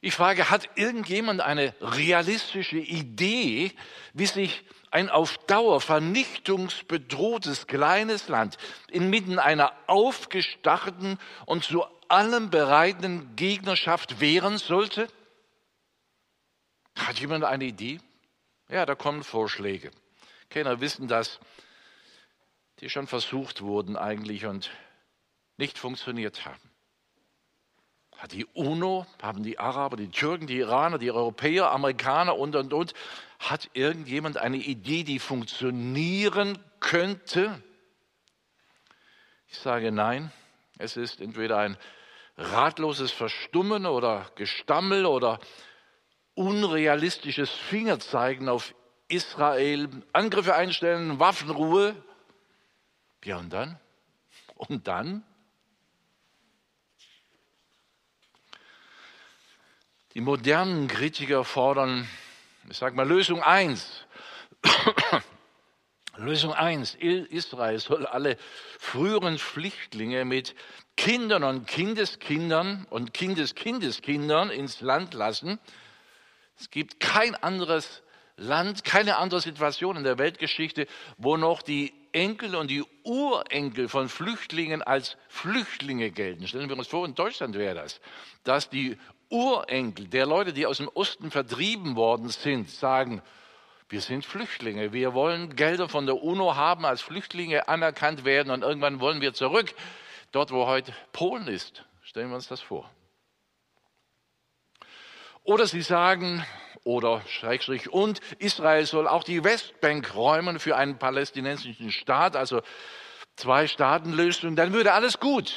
Ich 0.00 0.14
frage, 0.14 0.50
hat 0.50 0.70
irgendjemand 0.76 1.40
eine 1.40 1.74
realistische 1.80 2.78
Idee, 2.78 3.72
wie 4.14 4.26
sich 4.26 4.64
ein 4.90 5.10
auf 5.10 5.38
Dauer 5.46 5.80
vernichtungsbedrohtes 5.80 7.66
kleines 7.66 8.28
Land 8.28 8.56
inmitten 8.90 9.38
einer 9.38 9.72
aufgestachelten 9.86 11.18
und 11.46 11.64
zu 11.64 11.84
allem 12.08 12.50
bereiten 12.50 13.36
Gegnerschaft 13.36 14.20
wehren 14.20 14.56
sollte? 14.56 15.08
Hat 16.96 17.18
jemand 17.18 17.44
eine 17.44 17.66
Idee? 17.66 18.00
Ja, 18.70 18.86
da 18.86 18.94
kommen 18.94 19.24
Vorschläge. 19.24 19.90
Kenner 20.48 20.80
wissen 20.80 21.08
das 21.08 21.38
die 22.80 22.90
schon 22.90 23.06
versucht 23.06 23.60
wurden 23.62 23.96
eigentlich 23.96 24.46
und 24.46 24.70
nicht 25.56 25.78
funktioniert 25.78 26.44
haben. 26.44 26.70
Hat 28.16 28.32
die 28.32 28.46
UNO, 28.46 29.06
haben 29.22 29.42
die 29.42 29.58
Araber, 29.58 29.96
die 29.96 30.08
Türken, 30.08 30.46
die 30.46 30.58
Iraner, 30.58 30.98
die 30.98 31.10
Europäer, 31.10 31.70
Amerikaner 31.70 32.36
und, 32.36 32.56
und, 32.56 32.72
und, 32.72 32.94
hat 33.38 33.70
irgendjemand 33.74 34.38
eine 34.38 34.56
Idee, 34.56 35.04
die 35.04 35.20
funktionieren 35.20 36.58
könnte? 36.80 37.62
Ich 39.46 39.58
sage 39.58 39.92
nein. 39.92 40.32
Es 40.78 40.96
ist 40.96 41.20
entweder 41.20 41.58
ein 41.58 41.76
ratloses 42.36 43.10
Verstummen 43.10 43.86
oder 43.86 44.30
Gestammel 44.36 45.06
oder 45.06 45.40
unrealistisches 46.34 47.50
Fingerzeigen 47.50 48.48
auf 48.48 48.74
Israel, 49.08 49.88
Angriffe 50.12 50.54
einstellen, 50.54 51.18
Waffenruhe, 51.18 51.96
ja, 53.24 53.36
und 53.36 53.52
dann? 53.52 53.78
Und 54.54 54.88
dann? 54.88 55.24
Die 60.14 60.20
modernen 60.20 60.88
Kritiker 60.88 61.44
fordern, 61.44 62.08
ich 62.68 62.76
sage 62.76 62.96
mal, 62.96 63.06
Lösung 63.06 63.42
1. 63.42 64.06
Lösung 66.16 66.52
1. 66.52 66.96
Israel 66.96 67.78
soll 67.78 68.06
alle 68.06 68.36
früheren 68.78 69.38
Flüchtlinge 69.38 70.24
mit 70.24 70.54
Kindern 70.96 71.44
und 71.44 71.66
Kindeskindern 71.66 72.86
und 72.90 73.14
Kindeskindeskindern 73.14 74.50
ins 74.50 74.80
Land 74.80 75.14
lassen. 75.14 75.60
Es 76.58 76.70
gibt 76.70 76.98
kein 76.98 77.36
anderes 77.36 78.02
Land, 78.36 78.82
keine 78.82 79.16
andere 79.16 79.40
Situation 79.40 79.96
in 79.96 80.04
der 80.04 80.18
Weltgeschichte, 80.18 80.88
wo 81.16 81.36
noch 81.36 81.62
die 81.62 81.94
Enkel 82.12 82.54
und 82.54 82.70
die 82.70 82.84
Urenkel 83.04 83.88
von 83.88 84.08
Flüchtlingen 84.08 84.82
als 84.82 85.16
Flüchtlinge 85.28 86.10
gelten. 86.10 86.46
Stellen 86.46 86.68
wir 86.68 86.76
uns 86.76 86.88
vor, 86.88 87.06
in 87.06 87.14
Deutschland 87.14 87.56
wäre 87.56 87.74
das, 87.74 88.00
dass 88.44 88.70
die 88.70 88.96
Urenkel 89.28 90.08
der 90.08 90.26
Leute, 90.26 90.52
die 90.52 90.66
aus 90.66 90.78
dem 90.78 90.88
Osten 90.88 91.30
vertrieben 91.30 91.96
worden 91.96 92.28
sind, 92.28 92.70
sagen, 92.70 93.22
wir 93.90 94.00
sind 94.00 94.26
Flüchtlinge, 94.26 94.92
wir 94.92 95.14
wollen 95.14 95.56
Gelder 95.56 95.88
von 95.88 96.06
der 96.06 96.22
UNO 96.22 96.56
haben, 96.56 96.84
als 96.84 97.00
Flüchtlinge 97.00 97.68
anerkannt 97.68 98.24
werden 98.24 98.50
und 98.50 98.62
irgendwann 98.62 99.00
wollen 99.00 99.20
wir 99.20 99.32
zurück, 99.32 99.74
dort 100.32 100.50
wo 100.50 100.66
heute 100.66 100.92
Polen 101.12 101.48
ist. 101.48 101.84
Stellen 102.02 102.28
wir 102.28 102.36
uns 102.36 102.48
das 102.48 102.60
vor. 102.60 102.90
Oder 105.42 105.66
sie 105.66 105.80
sagen, 105.80 106.44
oder 106.88 107.20
Schrägstrich 107.28 107.92
und 107.92 108.20
Israel 108.38 108.86
soll 108.86 109.06
auch 109.06 109.22
die 109.22 109.44
Westbank 109.44 110.14
räumen 110.14 110.58
für 110.58 110.74
einen 110.74 110.98
palästinensischen 110.98 111.92
Staat, 111.92 112.34
also 112.34 112.62
zwei 113.36 113.66
Staatenlösung, 113.66 114.56
dann 114.56 114.72
würde 114.72 114.94
alles 114.94 115.20
gut. 115.20 115.54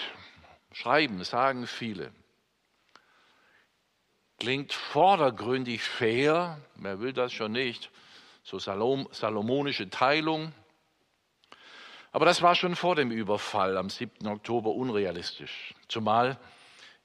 Schreiben, 0.74 1.24
sagen 1.24 1.68
viele. 1.68 2.12
Klingt 4.40 4.74
vordergründig 4.74 5.82
fair, 5.82 6.60
wer 6.76 7.00
will 7.00 7.14
das 7.14 7.32
schon 7.32 7.54
nicht, 7.54 7.92
so 8.44 8.60
Salom, 8.60 9.08
salomonische 9.12 9.90
Teilung. 9.90 10.52
Aber 12.12 12.26
das 12.26 12.42
war 12.42 12.56
schon 12.56 12.76
vor 12.76 12.98
dem 12.98 13.10
Überfall 13.10 13.78
am 13.78 13.90
7. 13.90 14.28
Oktober 14.28 14.72
unrealistisch. 14.72 15.76
Zumal 15.88 16.38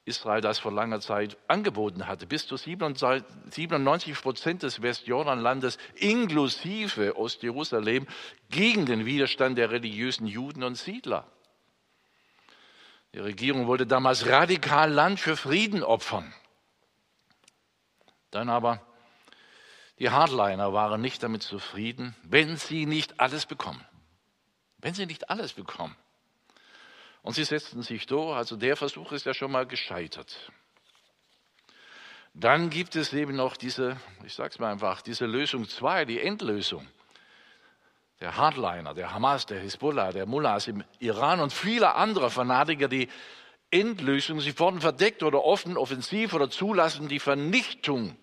Israel 0.07 0.41
das 0.41 0.57
vor 0.57 0.71
langer 0.71 1.01
Zeit 1.01 1.37
angeboten 1.47 2.07
hatte. 2.07 2.25
Bis 2.25 2.47
zu 2.47 2.55
97 2.55 4.21
Prozent 4.21 4.63
des 4.63 4.81
Westjordanlandes 4.81 5.77
inklusive 5.95 7.17
Ostjerusalem 7.17 8.07
gegen 8.49 8.85
den 8.85 9.05
Widerstand 9.05 9.57
der 9.57 9.69
religiösen 9.69 10.25
Juden 10.25 10.63
und 10.63 10.75
Siedler. 10.75 11.27
Die 13.13 13.19
Regierung 13.19 13.67
wollte 13.67 13.85
damals 13.85 14.27
radikal 14.27 14.91
Land 14.91 15.19
für 15.19 15.35
Frieden 15.35 15.83
opfern. 15.83 16.33
Dann 18.31 18.49
aber, 18.49 18.81
die 19.99 20.09
Hardliner 20.09 20.71
waren 20.71 21.01
nicht 21.01 21.23
damit 21.23 21.43
zufrieden, 21.43 22.15
wenn 22.23 22.55
sie 22.57 22.85
nicht 22.85 23.19
alles 23.19 23.45
bekommen. 23.45 23.83
Wenn 24.77 24.93
sie 24.93 25.05
nicht 25.05 25.29
alles 25.29 25.53
bekommen. 25.53 25.95
Und 27.27 27.33
sie 27.33 27.43
setzten 27.43 27.81
sich 27.81 28.05
durch, 28.05 28.37
also 28.37 28.55
der 28.55 28.77
Versuch 28.77 29.11
ist 29.11 29.25
ja 29.25 29.33
schon 29.33 29.51
mal 29.51 29.65
gescheitert. 29.65 30.49
Dann 32.33 32.69
gibt 32.69 32.95
es 32.95 33.11
eben 33.11 33.35
noch 33.35 33.57
diese, 33.57 33.97
ich 34.23 34.33
sage 34.33 34.51
es 34.51 34.59
mal 34.59 34.71
einfach, 34.71 35.01
diese 35.01 35.25
Lösung 35.25 35.67
2, 35.67 36.05
die 36.05 36.21
Endlösung. 36.21 36.87
Der 38.21 38.37
Hardliner, 38.37 38.93
der 38.93 39.13
Hamas, 39.13 39.45
der 39.45 39.59
Hisbollah, 39.59 40.13
der 40.13 40.25
Mullahs 40.25 40.67
im 40.67 40.85
Iran 40.99 41.41
und 41.41 41.51
viele 41.51 41.95
andere 41.95 42.31
Fanatiker, 42.31 42.87
die 42.87 43.09
Endlösung, 43.71 44.39
sie 44.39 44.53
fordern 44.53 44.79
verdeckt 44.79 45.21
oder 45.21 45.43
offen, 45.43 45.75
offensiv 45.75 46.33
oder 46.33 46.49
zulassen 46.49 47.09
die 47.09 47.19
Vernichtung 47.19 48.15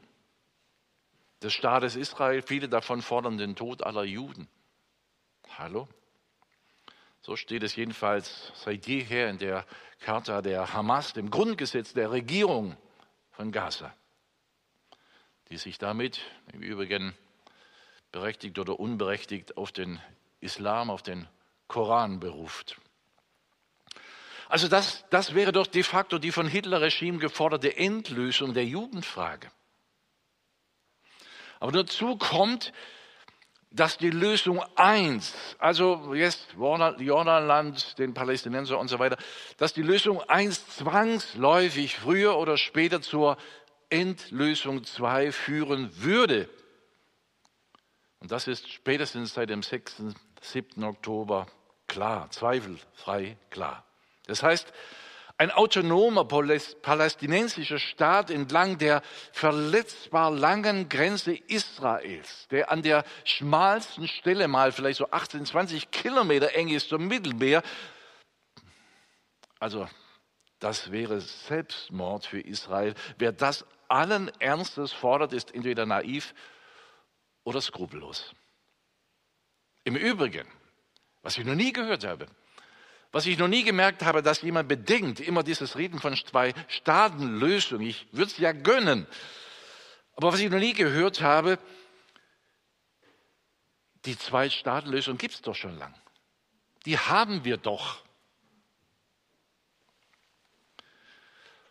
des 1.42 1.52
Staates 1.52 1.94
Israel. 1.94 2.40
Viele 2.40 2.70
davon 2.70 3.02
fordern 3.02 3.36
den 3.36 3.54
Tod 3.54 3.82
aller 3.82 4.04
Juden. 4.04 4.48
Hallo? 5.58 5.88
So 7.24 7.36
steht 7.36 7.62
es 7.62 7.74
jedenfalls 7.74 8.52
seit 8.54 8.86
jeher 8.86 9.30
in 9.30 9.38
der 9.38 9.64
Charta 10.00 10.42
der 10.42 10.74
Hamas, 10.74 11.14
dem 11.14 11.30
Grundgesetz 11.30 11.94
der 11.94 12.10
Regierung 12.10 12.76
von 13.30 13.50
Gaza, 13.50 13.94
die 15.48 15.56
sich 15.56 15.78
damit 15.78 16.20
im 16.52 16.60
Übrigen 16.60 17.14
berechtigt 18.12 18.58
oder 18.58 18.78
unberechtigt 18.78 19.56
auf 19.56 19.72
den 19.72 20.02
Islam, 20.40 20.90
auf 20.90 21.02
den 21.02 21.26
Koran 21.66 22.20
beruft. 22.20 22.76
Also 24.50 24.68
das, 24.68 25.06
das 25.08 25.34
wäre 25.34 25.52
doch 25.52 25.66
de 25.66 25.82
facto 25.82 26.18
die 26.18 26.30
von 26.30 26.46
Hitler-Regime 26.46 27.16
geforderte 27.16 27.74
Endlösung 27.74 28.52
der 28.52 28.66
Judenfrage. 28.66 29.50
Aber 31.58 31.72
dazu 31.72 32.18
kommt, 32.18 32.74
dass 33.74 33.98
die 33.98 34.10
Lösung 34.10 34.62
eins, 34.76 35.34
also 35.58 36.14
jetzt 36.14 36.54
Jordanland, 36.56 37.98
den 37.98 38.14
Palästinenser 38.14 38.78
und 38.78 38.86
so 38.86 39.00
weiter, 39.00 39.16
dass 39.56 39.72
die 39.72 39.82
Lösung 39.82 40.22
eins 40.22 40.64
zwangsläufig 40.76 41.96
früher 41.96 42.36
oder 42.38 42.56
später 42.56 43.02
zur 43.02 43.36
Endlösung 43.90 44.84
zwei 44.84 45.32
führen 45.32 45.90
würde. 45.96 46.48
Und 48.20 48.30
das 48.30 48.46
ist 48.46 48.70
spätestens 48.72 49.34
seit 49.34 49.50
dem 49.50 49.64
6., 49.64 50.14
7. 50.40 50.84
Oktober 50.84 51.46
klar, 51.88 52.30
zweifelfrei 52.30 53.36
klar. 53.50 53.84
Das 54.26 54.42
heißt, 54.44 54.72
ein 55.36 55.50
autonomer 55.50 56.24
palästinensischer 56.24 57.78
Staat 57.78 58.30
entlang 58.30 58.78
der 58.78 59.02
verletzbar 59.32 60.30
langen 60.30 60.88
Grenze 60.88 61.34
Israels, 61.34 62.46
der 62.48 62.70
an 62.70 62.82
der 62.82 63.04
schmalsten 63.24 64.06
Stelle 64.06 64.46
mal 64.46 64.70
vielleicht 64.70 64.98
so 64.98 65.10
18, 65.10 65.44
20 65.44 65.90
Kilometer 65.90 66.54
eng 66.54 66.68
ist 66.68 66.88
zum 66.88 67.08
Mittelmeer. 67.08 67.62
Also 69.58 69.88
das 70.60 70.92
wäre 70.92 71.20
Selbstmord 71.20 72.26
für 72.26 72.40
Israel. 72.40 72.94
Wer 73.18 73.32
das 73.32 73.66
allen 73.88 74.28
Ernstes 74.40 74.92
fordert, 74.92 75.32
ist 75.32 75.52
entweder 75.52 75.84
naiv 75.84 76.32
oder 77.42 77.60
skrupellos. 77.60 78.34
Im 79.82 79.96
Übrigen, 79.96 80.46
was 81.22 81.36
ich 81.36 81.44
noch 81.44 81.54
nie 81.54 81.72
gehört 81.72 82.04
habe, 82.04 82.26
was 83.14 83.26
ich 83.26 83.38
noch 83.38 83.46
nie 83.46 83.62
gemerkt 83.62 84.02
habe, 84.02 84.24
dass 84.24 84.42
jemand 84.42 84.68
bedenkt, 84.68 85.20
immer 85.20 85.44
dieses 85.44 85.76
Reden 85.76 86.00
von 86.00 86.16
zwei 86.16 86.52
Staatenlösung, 86.66 87.80
ich 87.80 88.08
würde 88.10 88.32
es 88.32 88.38
ja 88.38 88.50
gönnen, 88.50 89.06
aber 90.16 90.32
was 90.32 90.40
ich 90.40 90.50
noch 90.50 90.58
nie 90.58 90.72
gehört 90.72 91.20
habe, 91.20 91.60
die 94.04 94.18
Zwei-Staaten-Lösung 94.18 95.16
gibt 95.16 95.34
es 95.34 95.42
doch 95.42 95.54
schon 95.54 95.78
lang. 95.78 95.94
Die 96.86 96.98
haben 96.98 97.44
wir 97.44 97.56
doch. 97.56 98.02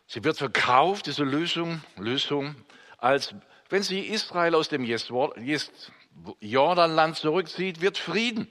Sie 0.08 0.24
wird 0.24 0.38
verkauft, 0.38 1.08
diese 1.08 1.26
Lösung, 1.26 1.84
Lösung 1.98 2.56
als 2.98 3.36
wenn 3.68 3.84
sie 3.84 4.00
Israel 4.00 4.56
aus 4.56 4.70
dem 4.70 4.86
Jordanland 6.40 7.18
zurückzieht, 7.18 7.82
wird 7.82 7.98
Frieden. 7.98 8.50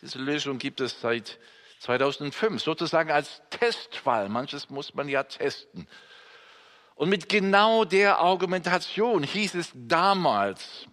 Diese 0.00 0.18
Lösung 0.18 0.58
gibt 0.58 0.80
es 0.80 1.00
seit 1.00 1.38
2005, 1.80 2.62
sozusagen 2.62 3.10
als 3.10 3.42
Testfall. 3.50 4.28
Manches 4.28 4.70
muss 4.70 4.94
man 4.94 5.08
ja 5.08 5.22
testen. 5.24 5.88
Und 6.94 7.08
mit 7.08 7.28
genau 7.28 7.84
der 7.84 8.18
Argumentation 8.18 9.22
hieß 9.22 9.54
es 9.54 9.70
damals, 9.74 10.86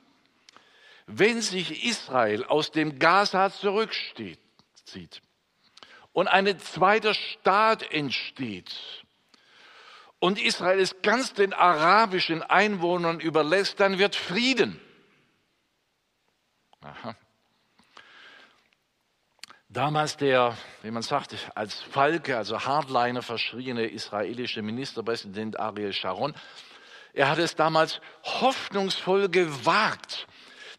wenn 1.07 1.41
sich 1.41 1.85
Israel 1.85 2.43
aus 2.45 2.71
dem 2.71 2.99
Gaza 2.99 3.51
zurückzieht 3.51 4.39
und 6.13 6.27
ein 6.27 6.59
zweiter 6.59 7.13
Staat 7.13 7.91
entsteht, 7.91 8.73
und 10.19 10.41
Israel 10.41 10.79
es 10.79 11.01
ganz 11.03 11.33
den 11.33 11.53
arabischen 11.53 12.41
Einwohnern 12.41 13.19
überlässt, 13.19 13.79
dann 13.79 13.99
wird 13.99 14.15
Frieden. 14.15 14.79
Aha. 16.81 17.15
Damals 19.75 20.15
der, 20.15 20.57
wie 20.83 20.91
man 20.91 21.03
sagt, 21.03 21.35
als 21.53 21.81
Falke, 21.81 22.38
also 22.38 22.61
Hardliner 22.65 23.21
verschriene 23.21 23.88
israelische 23.88 24.61
Ministerpräsident 24.61 25.59
Ariel 25.59 25.91
Sharon, 25.91 26.33
er 27.13 27.29
hat 27.29 27.39
es 27.39 27.57
damals 27.57 27.99
hoffnungsvoll 28.23 29.27
gewagt, 29.27 30.27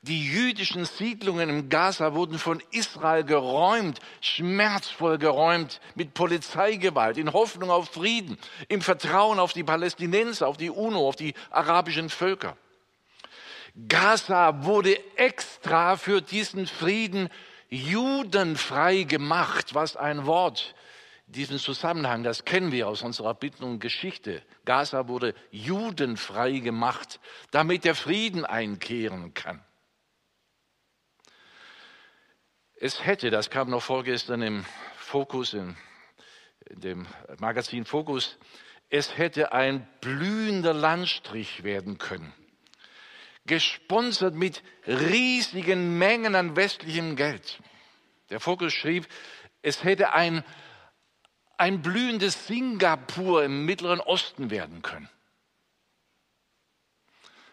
die 0.00 0.24
jüdischen 0.24 0.87
Siedlungen 0.87 1.50
im 1.50 1.68
Gaza 1.68 2.14
wurden 2.14 2.38
von 2.38 2.62
Israel 2.70 3.24
geräumt, 3.24 4.00
schmerzvoll 4.22 5.18
geräumt, 5.18 5.78
mit 5.94 6.14
Polizeigewalt, 6.14 7.18
in 7.18 7.35
Hoffnung 7.35 7.70
auf 7.70 7.90
Frieden, 7.90 8.38
im 8.68 8.80
Vertrauen 8.80 9.38
auf 9.38 9.52
die 9.52 9.64
Palästinenser, 9.64 10.48
auf 10.48 10.56
die 10.56 10.70
UNO, 10.70 11.06
auf 11.06 11.16
die 11.16 11.35
arabischen 11.50 12.09
Völker. 12.09 12.56
Gaza 13.88 14.64
wurde 14.64 14.98
extra 15.16 15.98
für 15.98 16.22
diesen 16.22 16.66
Frieden 16.66 17.28
judenfrei 17.68 19.02
gemacht, 19.02 19.74
was 19.74 19.96
ein 19.96 20.26
Wort 20.26 20.74
diesen 21.26 21.59
Zusammenhang, 21.59 22.22
das 22.22 22.44
kennen 22.44 22.70
wir 22.70 22.87
aus 22.88 23.02
unserer 23.02 23.35
Bitten 23.35 23.64
und 23.64 23.81
Geschichte. 23.81 24.42
Gaza 24.64 25.09
wurde 25.09 25.35
judenfrei 25.50 26.59
gemacht, 26.61 27.18
damit 27.50 27.85
der 27.85 27.96
Frieden 27.96 28.44
einkehren 28.44 29.35
kann. 29.35 29.64
Es 32.79 33.05
hätte, 33.05 33.31
das 33.31 33.50
kam 33.50 33.70
noch 33.70 33.83
vorgestern 33.83 34.42
im 34.42 34.64
Fokus, 34.96 35.55
in, 35.55 35.76
in 36.66 36.81
dem 36.81 37.07
Magazin 37.38 37.85
Fokus, 37.85 38.38
es 38.88 39.18
hätte 39.18 39.52
ein 39.52 39.88
blühender 40.00 40.74
Landstrich 40.74 41.64
werden 41.64 41.98
können. 41.98 42.33
Gesponsert 43.46 44.35
mit 44.35 44.62
riesigen 44.87 45.98
Mengen 45.98 46.35
an 46.35 46.56
westlichem 46.56 47.16
Geld. 47.16 47.61
Der 48.30 48.40
Fokus 48.40 48.72
schrieb, 48.72 49.06
es 49.62 49.85
hätte 49.85 50.12
ein, 50.12 50.44
ein 51.56 51.82
blühendes 51.82 52.46
Singapur 52.46 53.44
im 53.44 53.64
Mittleren 53.64 54.00
Osten 54.00 54.50
werden 54.50 54.82
können. 54.82 55.09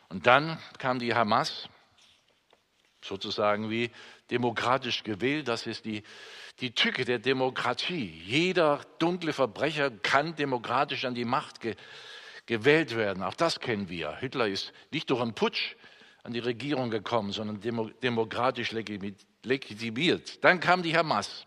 Und 0.09 0.27
dann 0.27 0.59
kam 0.77 0.99
die 0.99 1.15
Hamas, 1.15 1.69
sozusagen 3.01 3.69
wie 3.69 3.91
demokratisch 4.29 5.03
gewählt. 5.03 5.47
Das 5.47 5.67
ist 5.67 5.85
die, 5.85 6.03
die 6.59 6.73
Tücke 6.73 7.05
der 7.05 7.19
Demokratie. 7.19 8.21
Jeder 8.25 8.81
dunkle 8.99 9.33
Verbrecher 9.33 9.89
kann 9.89 10.35
demokratisch 10.35 11.05
an 11.05 11.15
die 11.15 11.25
Macht 11.25 11.61
ge, 11.61 11.75
gewählt 12.45 12.95
werden. 12.95 13.23
Auch 13.23 13.33
das 13.33 13.59
kennen 13.59 13.89
wir. 13.89 14.15
Hitler 14.17 14.47
ist 14.47 14.73
nicht 14.91 15.09
durch 15.09 15.21
einen 15.21 15.33
Putsch 15.33 15.75
an 16.23 16.33
die 16.33 16.39
Regierung 16.39 16.89
gekommen, 16.89 17.31
sondern 17.31 17.59
demo, 17.61 17.89
demokratisch 18.01 18.71
legitimiert. 18.71 20.43
Dann 20.43 20.59
kam 20.59 20.83
die 20.83 20.95
Hamas 20.95 21.45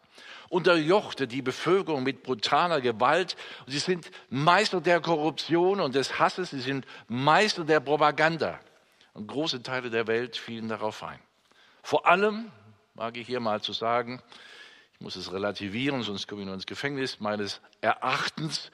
unterjochte 0.49 1.27
die 1.27 1.43
Bevölkerung 1.43 2.03
mit 2.03 2.23
brutaler 2.23 2.81
Gewalt. 2.81 3.37
Sie 3.67 3.79
sind 3.79 4.11
Meister 4.31 4.81
der 4.81 5.01
Korruption 5.01 5.81
und 5.81 5.95
des 5.95 6.19
Hasses, 6.19 6.51
sie 6.51 6.61
sind 6.61 6.87
Meister 7.09 7.65
der 7.65 7.81
Propaganda. 7.81 8.61
Und 9.15 9.27
große 9.27 9.63
Teile 9.63 9.91
der 9.91 10.07
Welt 10.07 10.37
fielen 10.37 10.69
darauf 10.69 11.03
ein. 11.03 11.19
Vor 11.83 12.07
allem 12.07 12.51
wage 12.95 13.21
ich 13.21 13.27
hier 13.27 13.41
mal 13.41 13.61
zu 13.61 13.73
sagen, 13.73 14.21
ich 14.95 15.01
muss 15.01 15.17
es 15.17 15.33
relativieren, 15.33 16.03
sonst 16.03 16.27
komme 16.27 16.43
ich 16.43 16.47
nur 16.47 16.55
ins 16.55 16.67
Gefängnis, 16.67 17.21
meines 17.21 17.61
Erachtens 17.81 18.71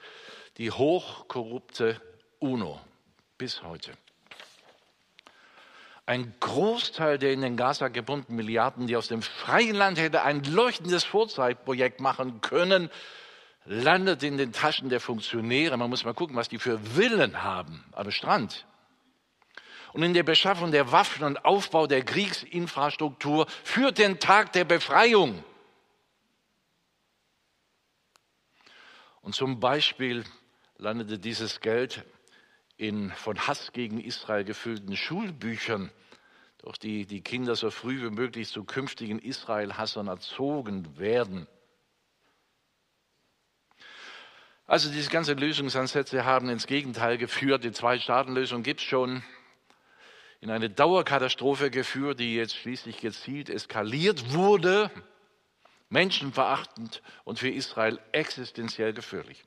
die 0.57 0.71
hochkorrupte 0.71 1.99
UNO 2.39 2.79
bis 3.37 3.63
heute. 3.63 3.91
Ein 6.05 6.33
Großteil 6.41 7.17
der 7.17 7.31
in 7.31 7.41
den 7.41 7.55
Gaza 7.55 7.87
gebundenen 7.87 8.35
Milliarden, 8.35 8.87
die 8.87 8.97
aus 8.97 9.07
dem 9.07 9.21
freien 9.21 9.75
Land 9.75 9.97
hätte 9.97 10.23
ein 10.23 10.43
leuchtendes 10.43 11.05
Vorzeigprojekt 11.05 12.01
machen 12.01 12.41
können, 12.41 12.89
landet 13.65 14.21
in 14.23 14.37
den 14.37 14.51
Taschen 14.51 14.89
der 14.89 14.99
Funktionäre. 14.99 15.77
Man 15.77 15.89
muss 15.89 16.03
mal 16.03 16.13
gucken, 16.13 16.35
was 16.35 16.49
die 16.49 16.59
für 16.59 16.97
Willen 16.97 17.43
haben 17.43 17.85
am 17.93 18.11
Strand. 18.11 18.65
Und 19.93 20.03
in 20.03 20.13
der 20.13 20.23
Beschaffung 20.23 20.71
der 20.71 20.91
Waffen 20.91 21.23
und 21.23 21.45
Aufbau 21.45 21.87
der 21.87 22.03
Kriegsinfrastruktur 22.03 23.47
für 23.63 23.91
den 23.91 24.19
Tag 24.19 24.51
der 24.51 24.65
Befreiung. 24.65 25.41
Und 29.21 29.35
zum 29.35 29.61
Beispiel 29.61 30.25
landete 30.77 31.17
dieses 31.17 31.61
Geld 31.61 32.03
in 32.83 33.11
von 33.11 33.47
Hass 33.47 33.71
gegen 33.71 33.99
Israel 33.99 34.43
gefüllten 34.43 34.95
Schulbüchern, 34.95 35.89
durch 36.59 36.77
die 36.77 37.05
die 37.05 37.21
Kinder 37.21 37.55
so 37.55 37.71
früh 37.71 38.01
wie 38.03 38.13
möglich 38.13 38.49
zu 38.49 38.63
künftigen 38.65 39.19
Israel-Hassern 39.19 40.07
erzogen 40.07 40.97
werden. 40.97 41.47
Also 44.65 44.91
diese 44.91 45.09
ganzen 45.09 45.37
Lösungsansätze 45.37 46.25
haben 46.25 46.49
ins 46.49 46.67
Gegenteil 46.67 47.17
geführt. 47.17 47.63
Die 47.63 47.71
Zwei-Staaten-Lösung 47.71 48.63
gibt 48.63 48.79
es 48.79 48.85
schon 48.85 49.23
in 50.39 50.49
eine 50.49 50.69
Dauerkatastrophe 50.69 51.71
geführt, 51.71 52.19
die 52.19 52.35
jetzt 52.35 52.55
schließlich 52.55 52.99
gezielt 52.99 53.49
eskaliert 53.49 54.33
wurde, 54.33 54.91
menschenverachtend 55.89 57.01
und 57.23 57.39
für 57.39 57.49
Israel 57.49 57.99
existenziell 58.11 58.93
gefährlich. 58.93 59.45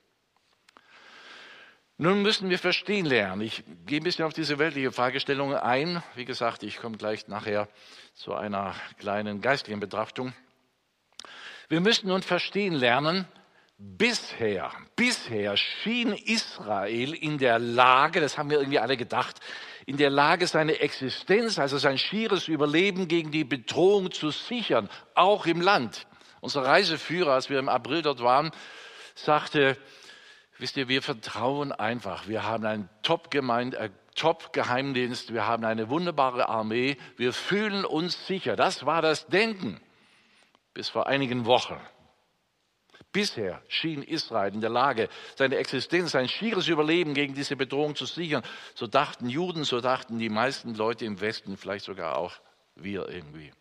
Nun 1.98 2.20
müssen 2.20 2.50
wir 2.50 2.58
verstehen 2.58 3.06
lernen. 3.06 3.40
Ich 3.40 3.64
gehe 3.86 4.00
ein 4.00 4.04
bisschen 4.04 4.26
auf 4.26 4.34
diese 4.34 4.58
weltliche 4.58 4.92
Fragestellung 4.92 5.54
ein. 5.54 6.02
Wie 6.14 6.26
gesagt, 6.26 6.62
ich 6.62 6.76
komme 6.76 6.98
gleich 6.98 7.26
nachher 7.26 7.68
zu 8.12 8.34
einer 8.34 8.74
kleinen 8.98 9.40
geistlichen 9.40 9.80
Betrachtung. 9.80 10.34
Wir 11.70 11.80
müssen 11.80 12.08
nun 12.08 12.20
verstehen 12.20 12.74
lernen, 12.74 13.26
bisher, 13.78 14.70
bisher 14.94 15.56
schien 15.56 16.12
Israel 16.12 17.14
in 17.14 17.38
der 17.38 17.58
Lage, 17.58 18.20
das 18.20 18.36
haben 18.36 18.50
wir 18.50 18.58
irgendwie 18.58 18.78
alle 18.78 18.98
gedacht, 18.98 19.40
in 19.86 19.96
der 19.96 20.10
Lage, 20.10 20.46
seine 20.46 20.80
Existenz, 20.80 21.58
also 21.58 21.78
sein 21.78 21.96
schieres 21.96 22.46
Überleben 22.46 23.08
gegen 23.08 23.30
die 23.30 23.44
Bedrohung 23.44 24.12
zu 24.12 24.30
sichern, 24.30 24.90
auch 25.14 25.46
im 25.46 25.62
Land. 25.62 26.06
Unser 26.40 26.62
Reiseführer, 26.62 27.32
als 27.32 27.48
wir 27.48 27.58
im 27.58 27.70
April 27.70 28.02
dort 28.02 28.20
waren, 28.20 28.50
sagte, 29.14 29.78
Wisst 30.58 30.76
ihr, 30.76 30.88
wir 30.88 31.02
vertrauen 31.02 31.72
einfach. 31.72 32.28
Wir 32.28 32.44
haben 32.44 32.64
einen 32.64 32.88
Top-Gemeinde, 33.02 33.78
äh, 33.78 33.90
Top-Geheimdienst, 34.14 35.34
wir 35.34 35.46
haben 35.46 35.64
eine 35.64 35.90
wunderbare 35.90 36.48
Armee, 36.48 36.96
wir 37.18 37.34
fühlen 37.34 37.84
uns 37.84 38.26
sicher. 38.26 38.56
Das 38.56 38.86
war 38.86 39.02
das 39.02 39.26
Denken 39.26 39.78
bis 40.72 40.88
vor 40.88 41.06
einigen 41.06 41.44
Wochen. 41.44 41.78
Bisher 43.12 43.62
schien 43.68 44.02
Israel 44.02 44.52
in 44.52 44.60
der 44.60 44.70
Lage, 44.70 45.08
seine 45.36 45.56
Existenz, 45.56 46.12
sein 46.12 46.28
schieres 46.28 46.68
Überleben 46.68 47.14
gegen 47.14 47.34
diese 47.34 47.56
Bedrohung 47.56 47.94
zu 47.94 48.04
sichern. 48.04 48.42
So 48.74 48.86
dachten 48.86 49.28
Juden, 49.28 49.64
so 49.64 49.80
dachten 49.80 50.18
die 50.18 50.28
meisten 50.28 50.74
Leute 50.74 51.04
im 51.04 51.20
Westen, 51.20 51.56
vielleicht 51.56 51.86
sogar 51.86 52.16
auch 52.18 52.34
wir 52.74 53.08
irgendwie. 53.08 53.52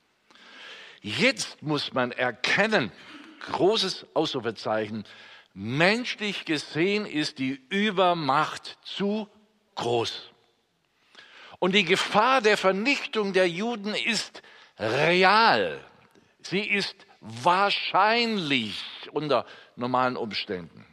Jetzt 1.02 1.62
muss 1.62 1.94
man 1.94 2.12
erkennen, 2.12 2.92
großes 3.52 4.08
Ausrufezeichen, 4.14 5.06
Menschlich 5.58 6.44
gesehen 6.44 7.06
ist 7.06 7.40
die 7.40 7.54
Übermacht 7.70 8.78
zu 8.84 9.30
groß. 9.76 10.34
Und 11.60 11.74
die 11.74 11.86
Gefahr 11.86 12.42
der 12.42 12.58
Vernichtung 12.58 13.32
der 13.32 13.48
Juden 13.48 13.96
ist 13.96 14.42
real. 14.78 15.82
Sie 16.42 16.60
ist 16.60 17.08
wahrscheinlich 17.22 18.84
unter 19.14 19.46
normalen 19.78 20.18
Umständen. 20.18 20.86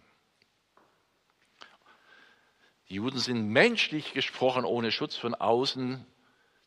Die 2.88 2.94
Juden 2.94 3.18
sind 3.18 3.48
menschlich 3.48 4.12
gesprochen 4.12 4.64
ohne 4.64 4.92
Schutz 4.92 5.16
von 5.16 5.34
außen 5.34 6.06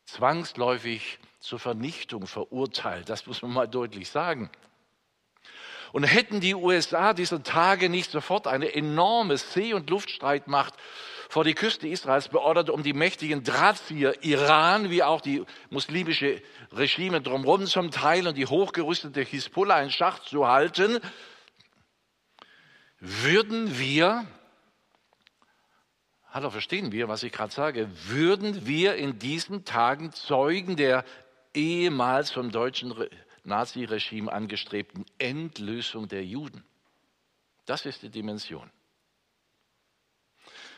zwangsläufig 0.03 1.17
zur 1.39 1.60
Vernichtung 1.60 2.27
verurteilt. 2.27 3.08
Das 3.08 3.25
muss 3.25 3.41
man 3.41 3.51
mal 3.51 3.67
deutlich 3.67 4.10
sagen. 4.10 4.51
Und 5.95 6.03
hätten 6.03 6.41
die 6.41 6.55
USA 6.55 7.13
dieser 7.13 7.41
Tage 7.41 7.88
nicht 7.88 8.12
sofort 8.12 8.47
eine 8.47 8.75
enorme 8.75 9.38
See- 9.38 9.73
und 9.73 9.89
Luftstreitmacht 9.89 10.73
vor 11.29 11.45
die 11.45 11.53
Küste 11.53 11.88
Israels 11.88 12.27
beordert, 12.27 12.69
um 12.69 12.84
die 12.84 12.91
mächtigen 12.91 13.45
Drahtzieher 13.45 14.21
Iran 14.21 14.89
wie 14.89 15.03
auch 15.03 15.21
die 15.21 15.45
muslimische 15.69 16.41
Regime 16.73 17.21
drumherum 17.21 17.65
zum 17.65 17.91
Teil 17.91 18.27
und 18.27 18.36
die 18.36 18.45
hochgerüstete 18.45 19.21
Hisbollah 19.21 19.81
in 19.84 19.89
Schach 19.89 20.19
zu 20.19 20.49
halten, 20.49 20.99
würden 22.99 23.79
wir, 23.79 24.27
hallo, 26.29 26.49
verstehen 26.49 26.91
wir, 26.91 27.08
was 27.08 27.23
ich 27.23 27.31
gerade 27.31 27.53
sage, 27.53 27.89
würden 28.10 28.67
wir 28.67 28.95
in 28.95 29.17
diesen 29.17 29.63
Tagen 29.63 30.12
Zeugen 30.12 30.75
der 30.75 31.05
ehemals 31.53 32.31
vom 32.31 32.51
deutschen 32.51 32.93
Naziregime 33.45 34.31
angestrebten 34.31 35.05
Endlösung 35.17 36.08
der 36.08 36.25
Juden. 36.25 36.63
Das 37.65 37.86
ist 37.86 38.03
die 38.03 38.10
Dimension. 38.10 38.69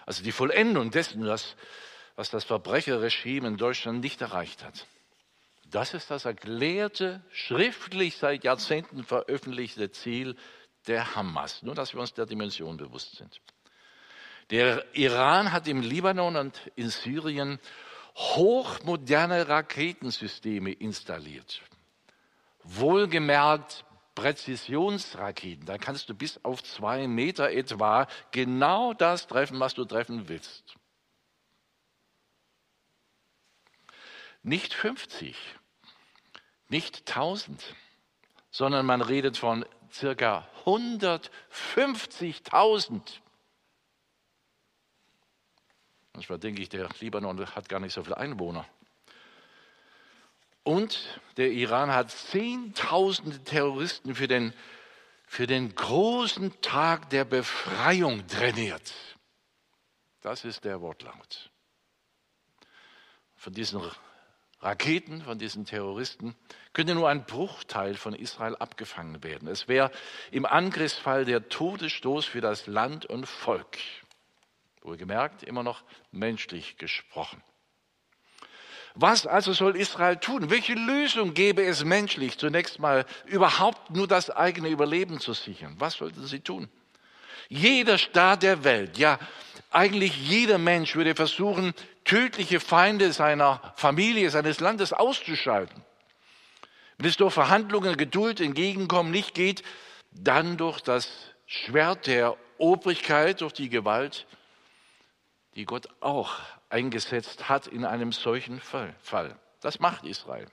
Also 0.05 0.23
die 0.23 0.31
Vollendung 0.31 0.91
dessen, 0.91 1.25
was, 1.25 1.55
was 2.15 2.29
das 2.29 2.45
Verbrecherregime 2.45 3.47
in 3.47 3.57
Deutschland 3.57 4.01
nicht 4.01 4.21
erreicht 4.21 4.63
hat. 4.63 4.87
Das 5.69 5.93
ist 5.93 6.09
das 6.09 6.23
erklärte, 6.23 7.21
schriftlich 7.31 8.15
seit 8.15 8.45
Jahrzehnten 8.45 9.03
veröffentlichte 9.03 9.91
Ziel 9.91 10.37
der 10.87 11.15
Hamas. 11.15 11.61
Nur, 11.61 11.75
dass 11.75 11.93
wir 11.93 11.99
uns 11.99 12.13
der 12.13 12.25
Dimension 12.25 12.77
bewusst 12.77 13.17
sind. 13.17 13.41
Der 14.49 14.85
Iran 14.95 15.51
hat 15.51 15.67
im 15.67 15.81
Libanon 15.81 16.37
und 16.37 16.71
in 16.75 16.89
Syrien 16.89 17.59
hochmoderne 18.15 19.49
Raketensysteme 19.49 20.71
installiert 20.71 21.61
wohlgemerkt 22.67 23.85
Präzisionsraketen. 24.15 25.65
Da 25.65 25.77
kannst 25.77 26.09
du 26.09 26.15
bis 26.15 26.43
auf 26.43 26.63
zwei 26.63 27.07
Meter 27.07 27.51
etwa 27.51 28.07
genau 28.31 28.93
das 28.93 29.27
treffen, 29.27 29.59
was 29.59 29.75
du 29.75 29.85
treffen 29.85 30.27
willst. 30.27 30.75
Nicht 34.41 34.73
50, 34.73 35.35
nicht 36.69 37.07
1000, 37.09 37.75
sondern 38.49 38.85
man 38.85 39.01
redet 39.01 39.37
von 39.37 39.65
circa 39.91 40.47
150.000. 40.65 43.19
Manchmal 46.13 46.39
denke 46.39 46.63
ich, 46.63 46.69
der 46.69 46.89
Libanon 46.99 47.45
hat 47.55 47.69
gar 47.69 47.79
nicht 47.79 47.93
so 47.93 48.03
viele 48.03 48.17
Einwohner. 48.17 48.65
Und 50.67 51.21
der 51.37 51.51
Iran 51.51 51.93
hat 51.93 52.11
Zehntausende 52.11 53.41
Terroristen 53.41 54.15
für 54.15 54.27
den, 54.27 54.51
für 55.25 55.47
den 55.47 55.73
großen 55.73 56.59
Tag 56.59 57.09
der 57.09 57.23
Befreiung 57.23 58.27
trainiert. 58.27 58.93
Das 60.19 60.43
ist 60.43 60.65
der 60.65 60.81
Wortlaut. 60.81 61.51
Von 63.37 63.53
diesen 63.53 63.81
Raketen, 64.59 65.21
von 65.21 65.39
diesen 65.39 65.63
Terroristen, 65.63 66.35
könnte 66.73 66.95
nur 66.95 67.07
ein 67.07 67.23
Bruchteil 67.23 67.95
von 67.95 68.13
Israel 68.13 68.57
abgefangen 68.57 69.23
werden. 69.23 69.47
Es 69.47 69.69
wäre 69.69 69.89
im 70.31 70.45
Angriffsfall 70.45 71.23
der 71.23 71.47
Todesstoß 71.47 72.25
für 72.25 72.41
das 72.41 72.67
Land 72.67 73.05
und 73.05 73.25
Volk. 73.25 73.77
Wohlgemerkt, 74.81 75.43
immer 75.43 75.63
noch 75.63 75.85
menschlich 76.11 76.75
gesprochen. 76.75 77.41
Was 78.99 79.27
also 79.27 79.53
soll 79.53 79.75
Israel 79.75 80.17
tun? 80.17 80.49
Welche 80.49 80.73
Lösung 80.73 81.35
gäbe 81.35 81.63
es 81.63 81.83
menschlich, 81.83 82.39
zunächst 82.39 82.79
mal 82.79 83.05
überhaupt 83.25 83.91
nur 83.91 84.07
das 84.07 84.31
eigene 84.31 84.69
Überleben 84.69 85.19
zu 85.19 85.33
sichern? 85.33 85.75
Was 85.77 85.93
sollten 85.95 86.25
sie 86.25 86.39
tun? 86.39 86.67
Jeder 87.47 87.99
Staat 87.99 88.41
der 88.41 88.63
Welt, 88.63 88.97
ja 88.97 89.19
eigentlich 89.69 90.17
jeder 90.17 90.57
Mensch 90.57 90.95
würde 90.95 91.13
versuchen, 91.13 91.73
tödliche 92.05 92.59
Feinde 92.59 93.11
seiner 93.13 93.73
Familie, 93.75 94.31
seines 94.31 94.59
Landes 94.59 94.93
auszuschalten. 94.93 95.83
Wenn 96.97 97.07
es 97.07 97.17
durch 97.17 97.33
Verhandlungen, 97.33 97.97
Geduld, 97.97 98.41
Entgegenkommen 98.41 99.11
nicht 99.11 99.35
geht, 99.35 99.61
dann 100.11 100.57
durch 100.57 100.81
das 100.81 101.09
Schwert 101.45 102.07
der 102.07 102.35
Obrigkeit, 102.57 103.41
durch 103.41 103.53
die 103.53 103.69
Gewalt, 103.69 104.25
die 105.55 105.65
Gott 105.65 105.87
auch 105.99 106.39
eingesetzt 106.69 107.49
hat 107.49 107.67
in 107.67 107.85
einem 107.85 108.11
solchen 108.11 108.59
Fall. 108.59 108.95
Das 109.61 109.79
macht 109.79 110.05
Israel. 110.05 110.47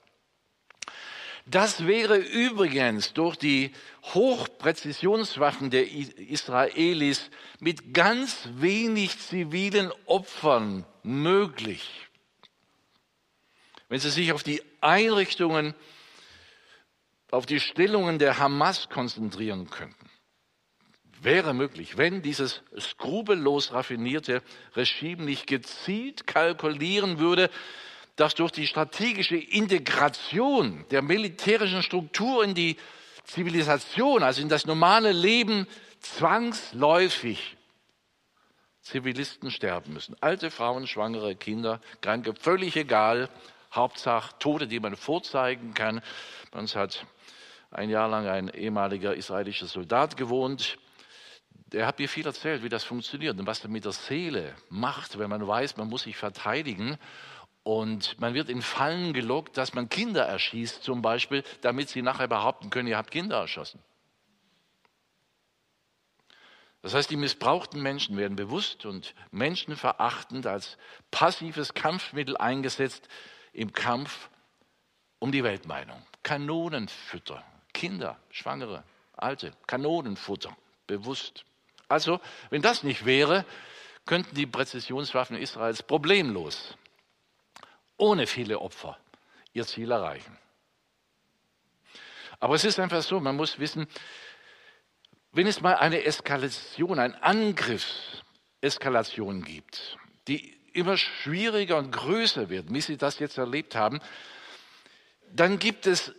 Das 1.47 1.87
wäre 1.87 2.17
übrigens 2.17 3.13
durch 3.13 3.37
die 3.37 3.73
Hochpräzisionswaffen 4.15 5.71
der 5.71 5.91
Israelis 5.91 7.31
mit 7.61 7.93
ganz 7.93 8.49
wenig 8.55 9.19
zivilen 9.19 9.93
Opfern 10.07 10.87
möglich. 11.03 12.09
Wenn 13.91 14.01
Sie 14.01 14.11
sich 14.11 14.33
auf 14.33 14.43
die 14.43 14.63
Einrichtungen, 14.81 15.75
auf 17.31 17.45
die 17.45 17.61
Stellungen 17.61 18.19
der 18.19 18.39
Hamas 18.39 18.89
konzentrieren 18.89 19.69
könnten. 19.69 20.04
Wäre 21.25 21.55
möglich, 21.55 21.97
wenn 21.97 22.23
dieses 22.23 22.63
skrupellos 22.79 23.73
raffinierte 23.73 24.43
Regime 24.77 25.25
nicht 25.25 25.47
gezielt 25.47 26.27
kalkulieren 26.27 27.19
würde, 27.19 27.51
dass 28.17 28.35
durch 28.35 28.53
die 28.53 28.67
strategische 28.67 29.37
Integration 29.37 30.85
der 30.91 31.03
militärischen 31.03 31.83
Struktur 31.83 32.45
in 32.45 32.55
die 32.55 32.77
Zivilisation, 33.25 34.23
also 34.23 34.41
in 34.41 34.49
das 34.49 34.67
normale 34.67 35.13
Leben, 35.13 35.67
zwangsläufig 36.01 37.57
Zivilisten 38.83 39.51
sterben 39.51 39.95
müssen. 39.95 40.15
Alte 40.21 40.51
Frauen, 40.51 40.87
Schwangere, 40.87 41.35
Kinder, 41.35 41.81
Kranke, 42.03 42.35
völlig 42.35 42.77
egal. 42.77 43.31
Hauptsache 43.73 44.39
Tote, 44.39 44.69
die 44.69 44.79
man 44.79 44.95
vorzeigen 44.95 45.73
kann. 45.73 46.03
Bei 46.53 46.59
uns 46.61 46.77
hat 46.77 47.07
ein 47.71 47.89
Jahr 47.89 48.09
lang 48.09 48.29
ein 48.29 48.49
ehemaliger 48.51 49.15
israelischer 49.15 49.67
Soldat 49.67 50.17
gewohnt. 50.17 50.79
Der 51.75 51.89
hat 51.89 51.99
mir 51.99 52.09
viel 52.09 52.25
erzählt, 52.25 52.63
wie 52.63 52.69
das 52.69 52.85
funktioniert 52.85 53.37
und 53.37 53.49
was 53.49 53.65
er 53.65 53.69
mit 53.69 53.85
der 53.85 53.91
Seele 53.91 54.55
macht, 54.69 55.19
wenn 55.19 55.29
man 55.29 55.45
weiß, 55.45 55.77
man 55.77 55.89
muss 55.89 56.05
sich 56.05 56.17
verteidigen. 56.17 56.97
Und 57.65 58.21
man 58.21 58.33
wird 58.33 58.49
in 58.49 58.63
Fallen 58.63 59.13
gelockt, 59.13 59.57
dass 59.57 59.75
man 59.75 59.89
Kinder 59.89 60.25
erschießt, 60.25 60.85
zum 60.85 61.03
Beispiel, 61.03 61.43
damit 61.63 61.89
sie 61.89 62.01
nachher 62.01 62.29
behaupten 62.29 62.71
können, 62.71 62.87
ihr 62.87 62.97
habt 62.97 63.11
Kinder 63.11 63.39
erschossen. 63.39 63.83
Das 66.83 66.95
heißt, 66.95 67.11
die 67.11 67.17
missbrauchten 67.17 67.83
Menschen 67.83 68.17
werden 68.17 68.37
bewusst 68.37 68.87
und 68.87 69.13
menschenverachtend 69.33 70.47
als 70.47 70.79
passives 71.11 71.75
Kampfmittel 71.75 72.37
eingesetzt 72.37 73.09
im 73.53 73.73
Kampf 73.73 74.31
um 75.19 75.33
die 75.33 75.43
Weltmeinung. 75.43 76.01
Kanonenfütter, 76.23 77.43
Kinder, 77.73 78.17
Schwangere, 78.31 78.85
Alte, 79.17 79.53
Kanonenfutter, 79.67 80.57
bewusst. 80.87 81.45
Also, 81.95 82.21
wenn 82.51 82.61
das 82.61 82.83
nicht 82.83 83.05
wäre, 83.05 83.45
könnten 84.05 84.35
die 84.35 84.47
Präzisionswaffen 84.47 85.37
Israels 85.37 85.85
problemlos, 85.85 86.77
ohne 87.97 88.27
viele 88.27 88.59
Opfer, 88.59 88.99
ihr 89.53 89.65
Ziel 89.65 89.93
erreichen. 89.93 90.37
Aber 92.41 92.57
es 92.57 92.65
ist 92.65 92.81
einfach 92.81 93.05
so, 93.05 93.21
man 93.21 93.37
muss 93.37 93.61
wissen, 93.61 93.87
wenn 95.31 95.47
es 95.47 95.61
mal 95.61 95.77
eine 95.77 96.03
Eskalation, 96.03 96.99
ein 96.99 97.15
Angriffseskalation 97.15 99.45
gibt, 99.45 99.97
die 100.27 100.53
immer 100.73 100.97
schwieriger 100.97 101.77
und 101.77 101.93
größer 101.93 102.51
wird, 102.51 102.75
wie 102.75 102.81
Sie 102.81 102.97
das 102.97 103.21
jetzt 103.21 103.39
erlebt 103.39 103.77
haben, 103.77 104.01
dann 105.31 105.61
gibt 105.61 105.87
es 105.87 106.13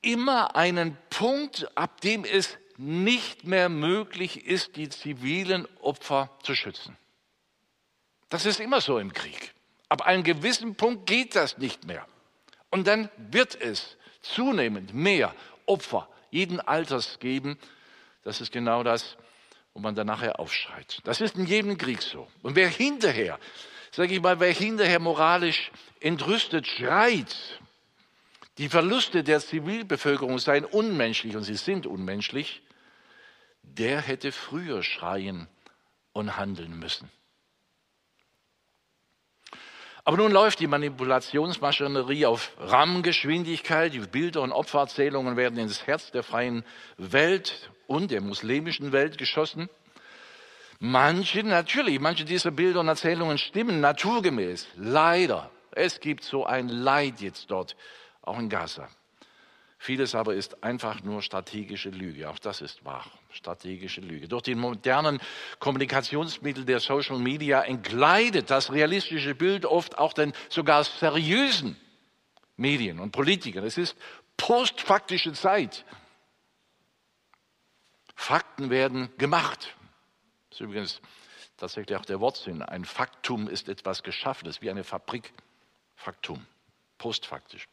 immer 0.00 0.56
einen 0.56 0.98
Punkt, 1.10 1.70
ab 1.76 2.00
dem 2.00 2.24
es 2.24 2.58
nicht 2.78 3.44
mehr 3.44 3.68
möglich 3.68 4.46
ist, 4.46 4.76
die 4.76 4.88
zivilen 4.88 5.66
Opfer 5.80 6.30
zu 6.42 6.54
schützen. 6.54 6.96
Das 8.28 8.46
ist 8.46 8.60
immer 8.60 8.80
so 8.80 8.98
im 8.98 9.12
Krieg. 9.12 9.54
Ab 9.88 10.02
einem 10.02 10.24
gewissen 10.24 10.74
Punkt 10.74 11.06
geht 11.06 11.36
das 11.36 11.58
nicht 11.58 11.86
mehr. 11.86 12.06
Und 12.70 12.86
dann 12.86 13.08
wird 13.16 13.60
es 13.60 13.96
zunehmend 14.20 14.92
mehr 14.92 15.34
Opfer 15.66 16.08
jeden 16.30 16.60
Alters 16.60 17.18
geben, 17.18 17.58
das 18.24 18.40
ist 18.40 18.50
genau 18.50 18.82
das, 18.82 19.16
wo 19.72 19.80
man 19.80 19.94
dann 19.94 20.08
nachher 20.08 20.40
aufschreit. 20.40 21.00
Das 21.04 21.20
ist 21.20 21.36
in 21.36 21.46
jedem 21.46 21.78
Krieg 21.78 22.02
so. 22.02 22.26
Und 22.42 22.56
wer 22.56 22.68
hinterher, 22.68 23.38
sage 23.92 24.14
ich 24.14 24.20
mal, 24.20 24.40
wer 24.40 24.52
hinterher 24.52 24.98
moralisch 24.98 25.70
entrüstet 26.00 26.66
schreit, 26.66 27.60
die 28.58 28.68
Verluste 28.68 29.22
der 29.22 29.40
Zivilbevölkerung 29.40 30.38
seien 30.38 30.64
unmenschlich 30.64 31.36
und 31.36 31.44
sie 31.44 31.54
sind 31.54 31.86
unmenschlich, 31.86 32.62
der 33.66 34.00
hätte 34.00 34.32
früher 34.32 34.82
schreien 34.82 35.48
und 36.12 36.36
handeln 36.36 36.78
müssen. 36.78 37.10
Aber 40.04 40.18
nun 40.18 40.30
läuft 40.30 40.60
die 40.60 40.68
Manipulationsmaschinerie 40.68 42.26
auf 42.26 42.52
RAM-Geschwindigkeit. 42.58 43.92
Die 43.92 43.98
Bilder 43.98 44.42
und 44.42 44.52
Opfererzählungen 44.52 45.36
werden 45.36 45.58
ins 45.58 45.84
Herz 45.88 46.12
der 46.12 46.22
freien 46.22 46.64
Welt 46.96 47.70
und 47.88 48.12
der 48.12 48.20
muslimischen 48.20 48.92
Welt 48.92 49.18
geschossen. 49.18 49.68
Manche, 50.78 51.42
natürlich, 51.42 51.98
manche 51.98 52.24
dieser 52.24 52.52
Bilder 52.52 52.80
und 52.80 52.88
Erzählungen 52.88 53.36
stimmen 53.36 53.80
naturgemäß. 53.80 54.68
Leider. 54.76 55.50
Es 55.72 55.98
gibt 55.98 56.22
so 56.22 56.46
ein 56.46 56.68
Leid 56.68 57.20
jetzt 57.20 57.50
dort, 57.50 57.76
auch 58.22 58.38
in 58.38 58.48
Gaza. 58.48 58.88
Vieles 59.78 60.14
aber 60.14 60.34
ist 60.34 60.62
einfach 60.62 61.02
nur 61.02 61.20
strategische 61.20 61.90
Lüge. 61.90 62.30
Auch 62.30 62.38
das 62.38 62.60
ist 62.60 62.84
wahr. 62.84 63.04
Strategische 63.36 64.00
Lüge. 64.00 64.28
Durch 64.28 64.42
die 64.42 64.54
modernen 64.54 65.20
Kommunikationsmittel 65.58 66.64
der 66.64 66.80
Social 66.80 67.18
Media 67.18 67.62
entgleitet 67.62 68.50
das 68.50 68.72
realistische 68.72 69.34
Bild 69.34 69.64
oft 69.66 69.98
auch 69.98 70.12
den 70.12 70.32
sogar 70.48 70.82
seriösen 70.84 71.76
Medien 72.56 72.98
und 72.98 73.12
Politikern. 73.12 73.64
Es 73.64 73.78
ist 73.78 73.96
postfaktische 74.36 75.32
Zeit. 75.32 75.84
Fakten 78.14 78.70
werden 78.70 79.10
gemacht. 79.18 79.76
Das 80.48 80.60
ist 80.60 80.64
übrigens 80.64 81.00
tatsächlich 81.56 81.96
auch 81.96 82.04
der 82.04 82.20
Wortsinn. 82.20 82.62
Ein 82.62 82.84
Faktum 82.84 83.48
ist 83.48 83.68
etwas 83.68 84.02
Geschaffenes, 84.02 84.62
wie 84.62 84.70
eine 84.70 84.84
Fabrik. 84.84 85.32
Faktum, 85.94 86.44
postfaktisch. 86.98 87.68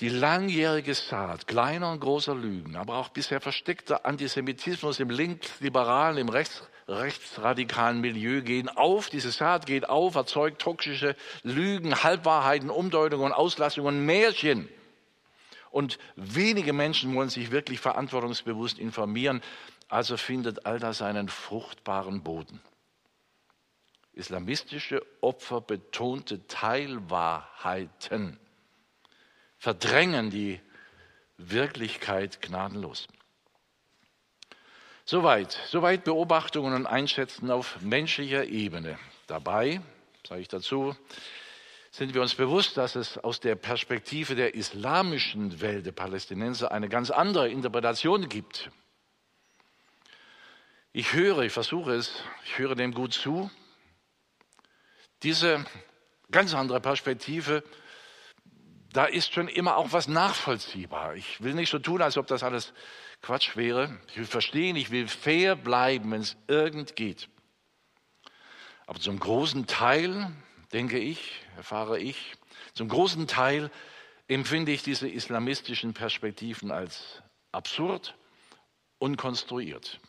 Die 0.00 0.08
langjährige 0.08 0.94
Saat 0.94 1.46
kleiner 1.46 1.92
und 1.92 2.00
großer 2.00 2.34
Lügen, 2.34 2.74
aber 2.76 2.96
auch 2.96 3.10
bisher 3.10 3.38
versteckter 3.38 4.06
Antisemitismus 4.06 4.98
im 4.98 5.10
linksliberalen, 5.10 6.16
im 6.16 6.30
rechts, 6.30 6.62
rechtsradikalen 6.88 8.00
Milieu 8.00 8.40
gehen 8.40 8.70
auf. 8.70 9.10
Diese 9.10 9.30
Saat 9.30 9.66
geht 9.66 9.90
auf, 9.90 10.14
erzeugt 10.14 10.62
toxische 10.62 11.16
Lügen, 11.42 12.02
Halbwahrheiten, 12.02 12.70
Umdeutungen, 12.70 13.32
Auslassungen, 13.32 14.06
Märchen. 14.06 14.70
Und 15.70 15.98
wenige 16.16 16.72
Menschen 16.72 17.14
wollen 17.14 17.28
sich 17.28 17.50
wirklich 17.50 17.80
verantwortungsbewusst 17.80 18.78
informieren. 18.78 19.42
Also 19.90 20.16
findet 20.16 20.64
all 20.64 20.78
das 20.78 21.02
einen 21.02 21.28
fruchtbaren 21.28 22.22
Boden. 22.22 22.62
Islamistische 24.14 25.04
Opfer 25.20 25.60
betonte 25.60 26.46
Teilwahrheiten 26.46 28.38
verdrängen 29.60 30.30
die 30.30 30.58
Wirklichkeit 31.36 32.40
gnadenlos. 32.40 33.06
Soweit, 35.04 35.52
soweit 35.68 36.02
Beobachtungen 36.04 36.72
und 36.72 36.86
Einschätzen 36.86 37.50
auf 37.50 37.80
menschlicher 37.82 38.46
Ebene. 38.46 38.98
Dabei, 39.26 39.82
sage 40.26 40.40
ich 40.40 40.48
dazu, 40.48 40.96
sind 41.90 42.14
wir 42.14 42.22
uns 42.22 42.34
bewusst, 42.34 42.78
dass 42.78 42.96
es 42.96 43.18
aus 43.18 43.40
der 43.40 43.54
Perspektive 43.54 44.34
der 44.34 44.54
islamischen 44.54 45.60
Welt 45.60 45.84
der 45.84 45.92
Palästinenser 45.92 46.72
eine 46.72 46.88
ganz 46.88 47.10
andere 47.10 47.50
Interpretation 47.50 48.28
gibt. 48.28 48.70
Ich 50.92 51.12
höre, 51.12 51.40
ich 51.40 51.52
versuche 51.52 51.92
es, 51.92 52.24
ich 52.46 52.56
höre 52.58 52.76
dem 52.76 52.94
gut 52.94 53.12
zu. 53.12 53.50
Diese 55.22 55.66
ganz 56.30 56.54
andere 56.54 56.80
Perspektive, 56.80 57.62
da 58.92 59.04
ist 59.04 59.32
schon 59.32 59.48
immer 59.48 59.76
auch 59.76 59.92
was 59.92 60.08
nachvollziehbar. 60.08 61.14
Ich 61.14 61.42
will 61.42 61.54
nicht 61.54 61.70
so 61.70 61.78
tun, 61.78 62.02
als 62.02 62.16
ob 62.16 62.26
das 62.26 62.42
alles 62.42 62.72
Quatsch 63.22 63.56
wäre. 63.56 63.98
Ich 64.08 64.18
will 64.18 64.26
verstehen, 64.26 64.76
ich 64.76 64.90
will 64.90 65.06
fair 65.06 65.56
bleiben, 65.56 66.10
wenn 66.10 66.22
es 66.22 66.36
irgend 66.48 66.96
geht. 66.96 67.28
Aber 68.86 68.98
zum 68.98 69.20
großen 69.20 69.66
Teil 69.66 70.32
denke 70.72 70.98
ich, 70.98 71.42
erfahre 71.56 71.98
ich, 71.98 72.32
zum 72.74 72.88
großen 72.88 73.26
Teil 73.26 73.70
empfinde 74.28 74.72
ich 74.72 74.82
diese 74.82 75.08
islamistischen 75.08 75.94
Perspektiven 75.94 76.70
als 76.70 77.22
absurd 77.52 78.14
und 78.98 79.16
konstruiert. 79.16 80.00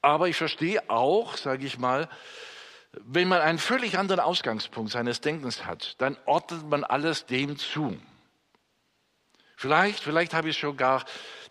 Aber 0.00 0.28
ich 0.28 0.36
verstehe 0.36 0.88
auch, 0.90 1.36
sage 1.36 1.66
ich 1.66 1.78
mal, 1.78 2.08
wenn 2.92 3.28
man 3.28 3.40
einen 3.40 3.58
völlig 3.58 3.98
anderen 3.98 4.20
Ausgangspunkt 4.20 4.92
seines 4.92 5.20
Denkens 5.20 5.64
hat, 5.64 6.00
dann 6.00 6.16
ordnet 6.26 6.68
man 6.68 6.84
alles 6.84 7.26
dem 7.26 7.56
zu. 7.56 7.98
Vielleicht, 9.56 10.00
vielleicht 10.00 10.34
habe 10.34 10.50
ich 10.50 10.58
sogar 10.58 11.04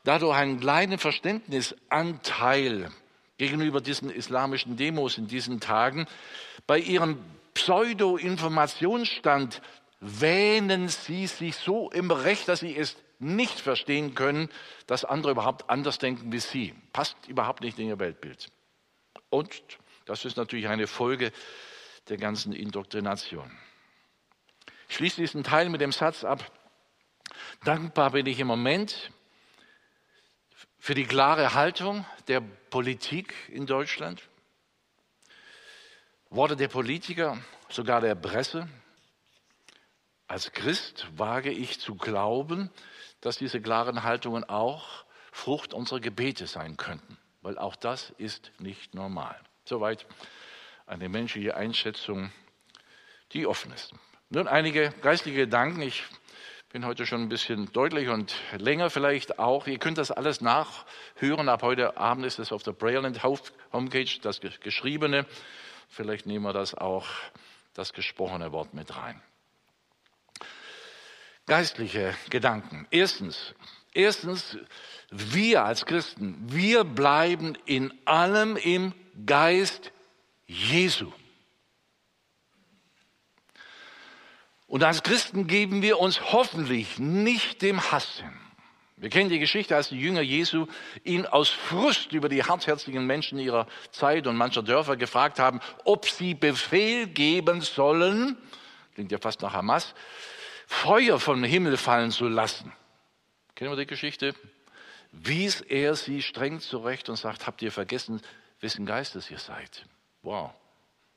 dadurch 0.04 0.38
einen 0.38 0.60
kleinen 0.60 1.00
Verständnisanteil 1.00 2.92
gegenüber 3.38 3.82
diesen 3.82 4.12
islamischen 4.12 4.78
Demos 4.78 5.18
in 5.18 5.28
diesen 5.28 5.60
Tagen. 5.60 6.06
Bei 6.68 6.78
ihrem 6.78 7.18
Pseudo-Informationsstand 7.54 9.62
wähnen 10.00 10.90
sie 10.90 11.28
sich 11.28 11.56
so 11.56 11.90
im 11.92 12.12
Recht, 12.12 12.48
dass 12.48 12.60
sie 12.60 12.76
es 12.76 12.98
nicht 13.20 13.60
verstehen 13.60 14.16
können, 14.16 14.50
dass 14.88 15.06
andere 15.06 15.32
überhaupt 15.32 15.70
anders 15.70 15.98
denken 15.98 16.32
wie 16.32 16.40
sie. 16.40 16.74
Passt 16.92 17.16
überhaupt 17.28 17.62
nicht 17.62 17.80
in 17.80 17.88
ihr 17.88 18.00
Weltbild. 18.00 18.52
Und 19.30 19.62
das 20.06 20.26
ist 20.26 20.38
natürlich 20.38 20.68
eine 20.68 20.88
Folge 20.88 21.32
der 22.10 22.18
ganzen 22.18 22.54
Indoktrination. 22.54 23.52
Ich 24.90 24.96
schließe 24.96 25.22
diesen 25.22 25.44
Teil 25.44 25.70
mit 25.70 25.82
dem 25.82 25.92
Satz 25.92 26.24
ab. 26.24 26.52
Dankbar 27.64 28.12
bin 28.12 28.26
ich 28.26 28.40
im 28.40 28.48
Moment 28.48 29.12
für 30.78 30.96
die 30.96 31.06
klare 31.06 31.54
Haltung 31.54 32.06
der 32.28 32.42
Politik 32.42 33.34
in 33.50 33.66
Deutschland, 33.68 34.28
Worte 36.30 36.56
der 36.56 36.70
Politiker, 36.70 37.38
sogar 37.70 38.02
der 38.02 38.16
Presse. 38.16 38.68
Als 40.28 40.52
Christ 40.54 41.08
wage 41.16 41.52
ich 41.52 41.80
zu 41.80 41.96
glauben, 41.96 42.70
dass 43.20 43.38
diese 43.38 43.62
klaren 43.62 44.04
Haltungen 44.04 44.44
auch 44.44 45.06
Frucht 45.32 45.74
unserer 45.74 46.00
Gebete 46.00 46.48
sein 46.48 46.78
könnten, 46.78 47.18
weil 47.42 47.58
auch 47.58 47.76
das 47.76 48.10
ist 48.18 48.52
nicht 48.60 48.96
normal. 48.96 49.40
Soweit 49.66 50.06
eine 50.86 51.10
menschliche 51.10 51.56
Einschätzung, 51.56 52.32
die 53.34 53.46
offen 53.46 53.72
ist. 53.72 53.94
Nun 54.30 54.48
einige 54.48 54.94
geistliche 55.02 55.40
Gedanken. 55.40 55.82
Ich 55.82 56.04
bin 56.72 56.86
heute 56.86 57.06
schon 57.06 57.22
ein 57.22 57.30
bisschen 57.30 57.72
deutlich 57.74 58.08
und 58.08 58.34
länger 58.58 58.90
vielleicht 58.90 59.40
auch. 59.40 59.68
Ihr 59.68 59.78
könnt 59.78 59.98
das 59.98 60.10
alles 60.10 60.42
nachhören. 60.42 61.50
Ab 61.50 61.64
heute 61.64 61.98
Abend 61.98 62.26
ist 62.26 62.40
es 62.40 62.52
auf 62.52 62.64
der 62.64 62.72
Prayerland 62.72 63.24
Homepage, 63.24 64.20
das 64.22 64.40
Geschriebene. 64.40 65.26
Vielleicht 65.90 66.26
nehmen 66.26 66.46
wir 66.46 66.54
das 66.54 66.74
auch, 66.74 67.08
das 67.74 67.92
gesprochene 67.92 68.52
Wort 68.54 68.74
mit 68.74 68.96
rein. 68.96 69.22
Geistliche 71.46 72.16
Gedanken. 72.30 72.88
Erstens, 72.92 73.54
erstens, 73.94 74.58
wir 75.10 75.66
als 75.66 75.86
Christen, 75.86 76.38
wir 76.48 76.86
bleiben 76.86 77.58
in 77.66 77.94
allem 78.06 78.56
im 78.56 78.94
Geist 79.26 79.92
Jesu. 80.46 81.12
Und 84.68 84.84
als 84.84 85.04
Christen 85.04 85.48
geben 85.48 85.82
wir 85.82 86.00
uns 86.00 86.32
hoffentlich 86.32 86.98
nicht 86.98 87.62
dem 87.62 87.92
Hass 87.92 88.20
hin. 88.20 88.32
Wir 88.96 89.10
kennen 89.10 89.30
die 89.30 89.40
Geschichte, 89.40 89.76
als 89.76 89.90
die 89.90 90.00
Jünger 90.00 90.22
Jesu 90.22 90.68
ihn 91.04 91.26
aus 91.26 91.50
Frust 91.50 92.14
über 92.14 92.30
die 92.30 92.44
hartherzigen 92.44 93.08
Menschen 93.08 93.40
ihrer 93.40 93.68
Zeit 93.90 94.28
und 94.28 94.38
mancher 94.38 94.62
Dörfer 94.62 94.96
gefragt 94.96 95.40
haben, 95.40 95.60
ob 95.86 96.08
sie 96.08 96.36
Befehl 96.36 97.08
geben 97.08 97.62
sollen, 97.62 98.38
klingt 98.94 99.12
ja 99.12 99.18
fast 99.18 99.42
nach 99.42 99.54
Hamas, 99.54 99.96
Feuer 100.68 101.20
vom 101.20 101.44
Himmel 101.44 101.78
fallen 101.78 102.12
zu 102.12 102.28
lassen. 102.28 102.72
Kennen 103.56 103.72
wir 103.72 103.78
die 103.78 103.88
Geschichte? 103.88 104.36
Wies 105.12 105.62
er 105.62 105.96
sie 105.96 106.22
streng 106.22 106.62
zurecht 106.62 107.10
und 107.10 107.18
sagt, 107.18 107.48
habt 107.48 107.62
ihr 107.62 107.72
vergessen, 107.72 108.22
wessen 108.62 108.86
Geistes 108.86 109.30
ihr 109.30 109.40
seid? 109.40 109.86
Wow, 110.24 110.52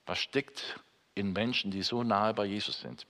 was 0.07 0.19
steckt 0.19 0.81
in 1.15 1.33
Menschen, 1.33 1.71
die 1.71 1.83
so 1.83 2.03
nahe 2.03 2.35
bei 2.35 2.47
Jesus 2.47 2.81
sind? 2.81 3.07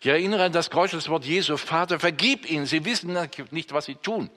Ich 0.00 0.06
erinnere 0.06 0.44
an 0.44 0.52
das 0.52 0.70
Kreuzeswort 0.70 1.24
Jesu, 1.24 1.56
Vater, 1.56 1.98
vergib 1.98 2.48
ihnen, 2.48 2.66
sie 2.66 2.84
wissen 2.84 3.18
nicht, 3.50 3.72
was 3.72 3.86
sie 3.86 3.96
tun. 3.96 4.30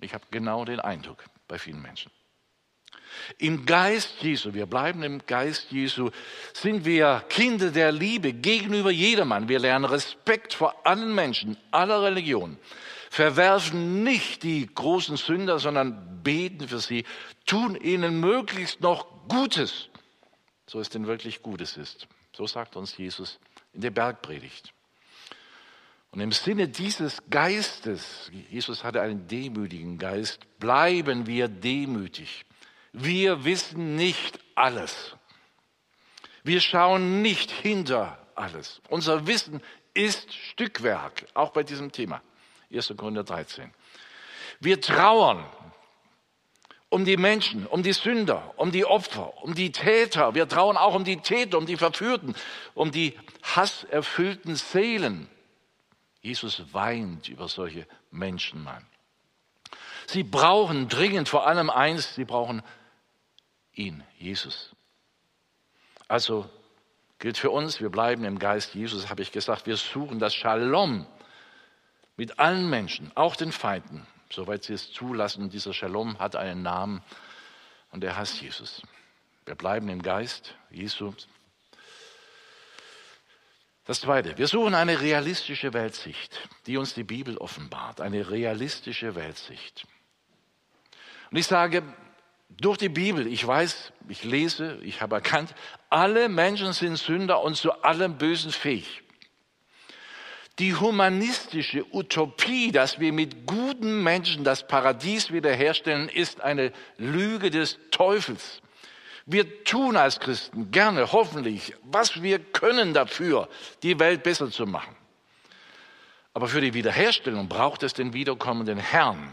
Ich 0.00 0.14
habe 0.14 0.24
genau 0.30 0.64
den 0.64 0.80
Eindruck 0.80 1.24
bei 1.48 1.58
vielen 1.58 1.82
Menschen. 1.82 2.12
Im 3.38 3.66
Geist 3.66 4.22
Jesu, 4.22 4.54
wir 4.54 4.66
bleiben 4.66 5.02
im 5.02 5.24
Geist 5.26 5.70
Jesu, 5.70 6.10
sind 6.52 6.84
wir 6.84 7.24
Kinder 7.28 7.70
der 7.70 7.90
Liebe 7.90 8.32
gegenüber 8.32 8.90
jedermann. 8.90 9.48
Wir 9.48 9.58
lernen 9.58 9.86
Respekt 9.86 10.54
vor 10.54 10.86
allen 10.86 11.14
Menschen, 11.14 11.56
aller 11.70 12.02
Religionen, 12.02 12.58
verwerfen 13.10 14.02
nicht 14.02 14.42
die 14.42 14.66
großen 14.66 15.16
Sünder, 15.16 15.58
sondern 15.58 16.22
beten 16.22 16.68
für 16.68 16.80
sie, 16.80 17.04
tun 17.46 17.76
ihnen 17.76 18.20
möglichst 18.20 18.80
noch 18.80 19.28
Gutes, 19.28 19.88
so 20.66 20.80
es 20.80 20.88
denn 20.88 21.06
wirklich 21.06 21.42
Gutes 21.42 21.76
ist. 21.76 22.06
So 22.32 22.46
sagt 22.46 22.76
uns 22.76 22.96
Jesus 22.96 23.38
in 23.72 23.80
der 23.80 23.90
Bergpredigt. 23.90 24.72
Und 26.10 26.20
im 26.20 26.32
Sinne 26.32 26.68
dieses 26.68 27.22
Geistes, 27.28 28.30
Jesus 28.50 28.82
hatte 28.82 29.02
einen 29.02 29.26
demütigen 29.28 29.98
Geist, 29.98 30.40
bleiben 30.58 31.26
wir 31.26 31.48
demütig. 31.48 32.44
Wir 32.92 33.44
wissen 33.44 33.96
nicht 33.96 34.38
alles. 34.54 35.16
Wir 36.42 36.60
schauen 36.60 37.20
nicht 37.20 37.50
hinter 37.50 38.26
alles. 38.34 38.80
Unser 38.88 39.26
Wissen 39.26 39.60
ist 39.92 40.32
Stückwerk, 40.32 41.26
auch 41.34 41.50
bei 41.50 41.62
diesem 41.62 41.92
Thema. 41.92 42.22
1. 42.72 42.94
Korinther 42.96 43.24
13. 43.24 43.72
Wir 44.60 44.80
trauern 44.80 45.44
um 46.90 47.04
die 47.04 47.16
Menschen, 47.16 47.66
um 47.66 47.82
die 47.82 47.92
Sünder, 47.92 48.54
um 48.56 48.72
die 48.72 48.84
Opfer, 48.84 49.42
um 49.42 49.54
die 49.54 49.72
Täter. 49.72 50.34
Wir 50.34 50.48
trauen 50.48 50.76
auch 50.76 50.94
um 50.94 51.04
die 51.04 51.18
Täter, 51.18 51.58
um 51.58 51.66
die 51.66 51.76
Verführten, 51.76 52.34
um 52.74 52.90
die 52.90 53.18
hasserfüllten 53.42 54.56
Seelen. 54.56 55.28
Jesus 56.20 56.62
weint 56.72 57.28
über 57.28 57.48
solche 57.48 57.86
Menschen, 58.10 58.64
Mann. 58.64 58.86
Sie 60.06 60.22
brauchen 60.22 60.88
dringend 60.88 61.28
vor 61.28 61.46
allem 61.46 61.68
eins, 61.68 62.14
sie 62.14 62.24
brauchen 62.24 62.62
ihn, 63.74 64.02
Jesus. 64.18 64.74
Also 66.08 66.48
gilt 67.18 67.36
für 67.36 67.50
uns, 67.50 67.80
wir 67.80 67.90
bleiben 67.90 68.24
im 68.24 68.38
Geist 68.38 68.74
Jesus, 68.74 69.10
habe 69.10 69.20
ich 69.20 69.30
gesagt, 69.30 69.66
wir 69.66 69.76
suchen 69.76 70.18
das 70.18 70.34
Shalom 70.34 71.06
mit 72.18 72.38
allen 72.38 72.68
Menschen, 72.68 73.10
auch 73.14 73.34
den 73.34 73.52
Feinden 73.52 74.06
soweit 74.30 74.64
sie 74.64 74.74
es 74.74 74.92
zulassen. 74.92 75.50
Dieser 75.50 75.72
Shalom 75.72 76.18
hat 76.18 76.36
einen 76.36 76.62
Namen 76.62 77.02
und 77.90 78.04
er 78.04 78.16
heißt 78.16 78.40
Jesus. 78.40 78.82
Wir 79.46 79.54
bleiben 79.54 79.88
im 79.88 80.02
Geist 80.02 80.54
Jesu. 80.70 81.12
Das 83.84 84.02
Zweite, 84.02 84.36
wir 84.36 84.46
suchen 84.46 84.74
eine 84.74 85.00
realistische 85.00 85.72
Weltsicht, 85.72 86.46
die 86.66 86.76
uns 86.76 86.92
die 86.92 87.04
Bibel 87.04 87.38
offenbart, 87.38 88.02
eine 88.02 88.30
realistische 88.30 89.14
Weltsicht. 89.14 89.86
Und 91.30 91.38
ich 91.38 91.46
sage, 91.46 91.82
durch 92.50 92.76
die 92.76 92.90
Bibel, 92.90 93.26
ich 93.26 93.46
weiß, 93.46 93.92
ich 94.08 94.24
lese, 94.24 94.78
ich 94.82 95.00
habe 95.00 95.16
erkannt, 95.16 95.54
alle 95.88 96.28
Menschen 96.28 96.74
sind 96.74 96.96
Sünder 96.96 97.42
und 97.42 97.56
zu 97.56 97.82
allem 97.82 98.18
Bösen 98.18 98.50
fähig. 98.50 99.02
Die 100.58 100.74
humanistische 100.74 101.84
Utopie, 101.92 102.72
dass 102.72 102.98
wir 102.98 103.12
mit 103.12 103.46
guten 103.46 104.02
Menschen 104.02 104.42
das 104.42 104.66
Paradies 104.66 105.32
wiederherstellen, 105.32 106.08
ist 106.08 106.40
eine 106.40 106.72
Lüge 106.96 107.50
des 107.50 107.78
Teufels. 107.92 108.60
Wir 109.24 109.62
tun 109.62 109.96
als 109.96 110.18
Christen 110.18 110.70
gerne, 110.70 111.12
hoffentlich, 111.12 111.74
was 111.82 112.22
wir 112.22 112.38
können 112.40 112.92
dafür, 112.92 113.48
die 113.82 114.00
Welt 114.00 114.24
besser 114.24 114.50
zu 114.50 114.66
machen. 114.66 114.96
Aber 116.34 116.48
für 116.48 116.60
die 116.60 116.74
Wiederherstellung 116.74 117.48
braucht 117.48 117.82
es 117.82 117.92
den 117.92 118.12
wiederkommenden 118.12 118.78
Herrn, 118.78 119.32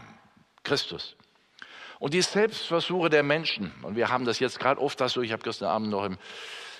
Christus. 0.62 1.16
Und 1.98 2.14
die 2.14 2.22
Selbstversuche 2.22 3.08
der 3.08 3.22
Menschen, 3.22 3.72
und 3.82 3.96
wir 3.96 4.10
haben 4.10 4.26
das 4.26 4.38
jetzt 4.38 4.60
gerade 4.60 4.80
oft, 4.80 4.98
so, 5.08 5.22
ich 5.22 5.32
habe 5.32 5.42
gestern 5.42 5.68
Abend 5.68 5.88
noch 5.88 6.04
im, 6.04 6.18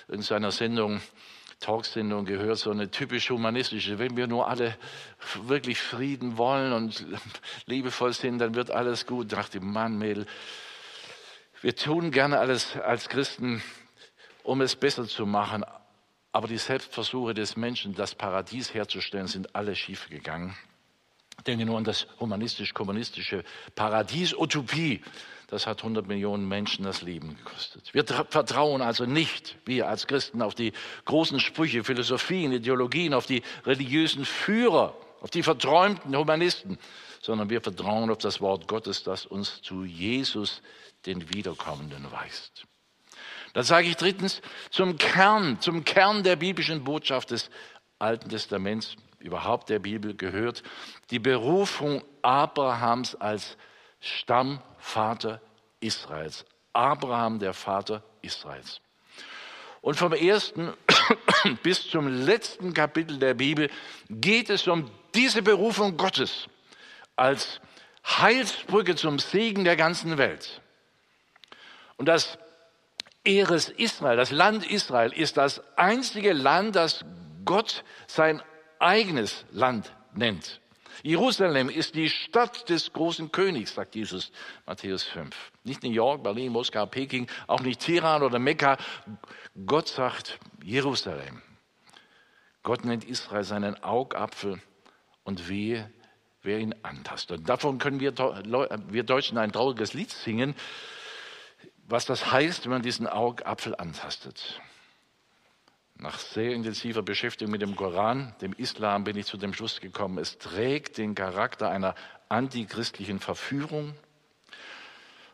in 0.09 0.21
seiner 0.21 0.51
Sendung 0.51 1.01
Talksendung 1.59 2.25
gehört, 2.25 2.59
so 2.59 2.69
eine 2.71 2.91
typisch 2.91 3.29
humanistische. 3.29 3.97
Wenn 3.97 4.15
wir 4.15 4.27
nur 4.27 4.47
alle 4.47 4.77
wirklich 5.43 5.79
Frieden 5.79 6.37
wollen 6.37 6.71
und 6.71 7.05
liebevoll 7.65 8.13
sind, 8.13 8.39
dann 8.39 8.55
wird 8.55 8.69
alles 8.71 9.05
gut. 9.07 9.31
Ich 9.31 9.37
dachte, 9.37 9.59
Mann, 9.59 9.97
Mädel, 9.97 10.27
wir 11.61 11.75
tun 11.75 12.11
gerne 12.11 12.39
alles 12.39 12.75
als 12.77 13.09
Christen, 13.09 13.63
um 14.43 14.61
es 14.61 14.75
besser 14.75 15.07
zu 15.07 15.25
machen. 15.25 15.65
Aber 16.31 16.47
die 16.47 16.57
Selbstversuche 16.57 17.33
des 17.33 17.57
Menschen, 17.57 17.95
das 17.95 18.13
Paradies 18.13 18.73
herzustellen, 18.73 19.27
sind 19.27 19.55
alle 19.55 19.75
schiefgegangen. 19.75 20.55
Denke 21.47 21.65
nur 21.65 21.77
an 21.77 21.83
das 21.83 22.07
humanistisch-kommunistische 22.19 23.43
Paradies, 23.73 24.33
Utopie. 24.35 25.01
Das 25.47 25.65
hat 25.65 25.79
100 25.79 26.07
Millionen 26.07 26.47
Menschen 26.47 26.83
das 26.83 27.01
Leben 27.01 27.37
gekostet. 27.37 27.93
Wir 27.93 28.05
vertrauen 28.05 28.81
also 28.81 29.05
nicht, 29.05 29.57
wir 29.65 29.87
als 29.87 30.05
Christen, 30.05 30.41
auf 30.41 30.55
die 30.55 30.73
großen 31.05 31.39
Sprüche, 31.39 31.85
Philosophien, 31.85 32.51
Ideologien, 32.51 33.13
auf 33.13 33.25
die 33.25 33.41
religiösen 33.65 34.25
Führer, 34.25 34.93
auf 35.21 35.29
die 35.29 35.43
verträumten 35.43 36.15
Humanisten, 36.15 36.77
sondern 37.21 37.49
wir 37.49 37.61
vertrauen 37.61 38.09
auf 38.09 38.17
das 38.17 38.41
Wort 38.41 38.67
Gottes, 38.67 39.03
das 39.03 39.25
uns 39.25 39.61
zu 39.61 39.85
Jesus, 39.85 40.61
den 41.05 41.33
Wiederkommenden, 41.33 42.11
weist. 42.11 42.65
Dann 43.53 43.63
sage 43.63 43.87
ich 43.87 43.95
drittens 43.95 44.41
zum 44.69 44.97
Kern, 44.97 45.61
zum 45.61 45.85
Kern 45.85 46.23
der 46.23 46.35
biblischen 46.35 46.83
Botschaft 46.83 47.31
des 47.31 47.49
Alten 47.99 48.29
Testaments, 48.29 48.97
überhaupt 49.19 49.69
der 49.69 49.79
Bibel 49.79 50.13
gehört, 50.13 50.61
die 51.09 51.19
Berufung 51.19 52.03
Abrahams 52.21 53.15
als 53.15 53.57
Stammvater 53.99 55.41
Israels. 55.79 56.45
Abraham, 56.73 57.39
der 57.39 57.53
Vater 57.53 58.03
Israels. 58.21 58.81
Und 59.81 59.95
vom 59.95 60.13
ersten 60.13 60.73
bis 61.63 61.89
zum 61.89 62.07
letzten 62.07 62.73
Kapitel 62.73 63.19
der 63.19 63.33
Bibel 63.33 63.69
geht 64.09 64.49
es 64.49 64.67
um 64.67 64.91
diese 65.15 65.41
Berufung 65.41 65.97
Gottes 65.97 66.47
als 67.15 67.59
Heilsbrücke 68.05 68.95
zum 68.95 69.19
Segen 69.19 69.63
der 69.63 69.75
ganzen 69.75 70.17
Welt. 70.17 70.61
Und 71.97 72.07
das 72.07 72.37
Eres 73.23 73.69
Israel, 73.69 74.15
das 74.15 74.31
Land 74.31 74.69
Israel, 74.69 75.11
ist 75.11 75.37
das 75.37 75.61
einzige 75.77 76.31
Land, 76.33 76.75
das 76.75 77.03
Gott 77.43 77.83
sein 78.07 78.41
eigenes 78.79 79.45
Land 79.51 79.91
nennt. 80.13 80.61
Jerusalem 81.03 81.69
ist 81.69 81.95
die 81.95 82.09
Stadt 82.09 82.69
des 82.69 82.91
großen 82.93 83.31
Königs, 83.31 83.75
sagt 83.75 83.95
Jesus, 83.95 84.31
Matthäus 84.65 85.03
5. 85.03 85.35
Nicht 85.63 85.83
New 85.83 85.91
York, 85.91 86.23
Berlin, 86.23 86.51
Moskau, 86.51 86.85
Peking, 86.85 87.27
auch 87.47 87.61
nicht 87.61 87.81
Teheran 87.81 88.23
oder 88.23 88.39
Mekka. 88.39 88.77
Gott 89.65 89.87
sagt 89.87 90.39
Jerusalem. 90.63 91.41
Gott 92.63 92.83
nennt 92.83 93.05
Israel 93.05 93.43
seinen 93.43 93.81
Augapfel 93.83 94.61
und 95.23 95.47
wehe, 95.47 95.91
wer 96.41 96.59
ihn 96.59 96.75
antastet. 96.83 97.47
Davon 97.47 97.77
können 97.77 97.99
wir, 97.99 98.13
wir 98.17 99.03
Deutschen 99.03 99.37
ein 99.37 99.51
trauriges 99.51 99.93
Lied 99.93 100.11
singen, 100.11 100.55
was 101.87 102.05
das 102.05 102.31
heißt, 102.31 102.65
wenn 102.65 102.71
man 102.71 102.81
diesen 102.81 103.07
Augapfel 103.07 103.75
antastet. 103.75 104.61
Nach 105.99 106.19
sehr 106.19 106.53
intensiver 106.53 107.01
Beschäftigung 107.01 107.51
mit 107.51 107.61
dem 107.61 107.75
Koran, 107.75 108.35
dem 108.41 108.53
Islam, 108.53 109.03
bin 109.03 109.17
ich 109.17 109.25
zu 109.25 109.37
dem 109.37 109.53
Schluss 109.53 109.81
gekommen, 109.81 110.19
es 110.19 110.37
trägt 110.37 110.99
den 110.99 111.15
Charakter 111.15 111.69
einer 111.69 111.95
antichristlichen 112.29 113.19
Verführung. 113.19 113.95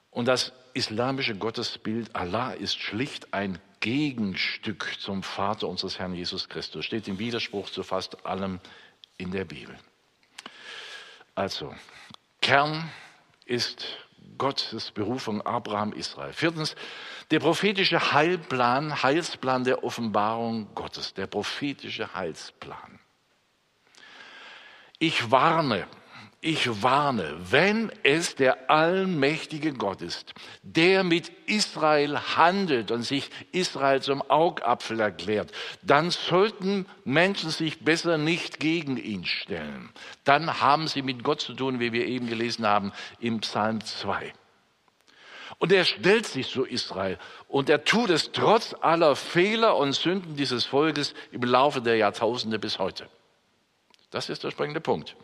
Und 0.09 0.27
das 0.27 0.53
islamische 0.73 1.35
Gottesbild 1.35 2.15
Allah 2.15 2.53
ist 2.53 2.79
schlicht 2.79 3.33
ein 3.33 3.59
Gegenstück 3.81 4.95
zum 4.99 5.21
Vater 5.21 5.67
unseres 5.67 5.99
Herrn 5.99 6.13
Jesus 6.13 6.47
Christus. 6.47 6.85
Steht 6.85 7.09
im 7.09 7.19
Widerspruch 7.19 7.69
zu 7.69 7.83
fast 7.83 8.25
allem 8.25 8.61
in 9.17 9.31
der 9.31 9.43
Bibel. 9.43 9.77
Also, 11.35 11.75
Kern 12.41 12.89
ist 13.45 13.85
Gottes 14.37 14.91
Berufung 14.91 15.41
Abraham 15.41 15.93
Israel. 15.93 16.33
Viertens, 16.33 16.75
der 17.31 17.39
prophetische 17.39 18.13
Heilplan, 18.13 19.03
Heilsplan 19.03 19.63
der 19.63 19.83
Offenbarung 19.83 20.73
Gottes, 20.75 21.13
der 21.13 21.27
prophetische 21.27 22.13
Heilsplan. 22.13 22.99
Ich 24.99 25.31
warne, 25.31 25.87
ich 26.43 26.83
warne, 26.83 27.37
wenn 27.49 27.89
es 28.03 28.35
der 28.35 28.69
allmächtige 28.69 29.71
Gott 29.71 30.01
ist, 30.01 30.33
der 30.61 31.05
mit 31.05 31.31
Israel 31.45 32.19
handelt 32.19 32.91
und 32.91 33.03
sich 33.03 33.29
Israel 33.53 34.01
zum 34.01 34.21
Augapfel 34.29 34.99
erklärt, 34.99 35.53
dann 35.81 36.11
sollten 36.11 36.85
Menschen 37.05 37.49
sich 37.49 37.79
besser 37.79 38.17
nicht 38.17 38.59
gegen 38.59 38.97
ihn 38.97 39.25
stellen. 39.25 39.89
Dann 40.25 40.59
haben 40.59 40.89
sie 40.89 41.01
mit 41.01 41.23
Gott 41.23 41.39
zu 41.39 41.53
tun, 41.53 41.79
wie 41.79 41.93
wir 41.93 42.05
eben 42.05 42.27
gelesen 42.27 42.67
haben 42.67 42.91
im 43.21 43.39
Psalm 43.39 43.79
2. 43.79 44.33
Und 45.59 45.71
er 45.71 45.85
stellt 45.85 46.25
sich 46.25 46.49
zu 46.49 46.65
Israel 46.65 47.17
und 47.47 47.69
er 47.69 47.85
tut 47.85 48.09
es 48.09 48.33
trotz 48.33 48.75
aller 48.81 49.15
Fehler 49.15 49.77
und 49.77 49.93
Sünden 49.93 50.35
dieses 50.35 50.65
Volkes 50.65 51.13
im 51.31 51.43
Laufe 51.43 51.81
der 51.81 51.95
Jahrtausende 51.95 52.59
bis 52.59 52.79
heute. 52.79 53.07
Das 54.11 54.29
ist 54.29 54.43
der 54.43 54.51
springende 54.51 54.81
Punkt. 54.81 55.15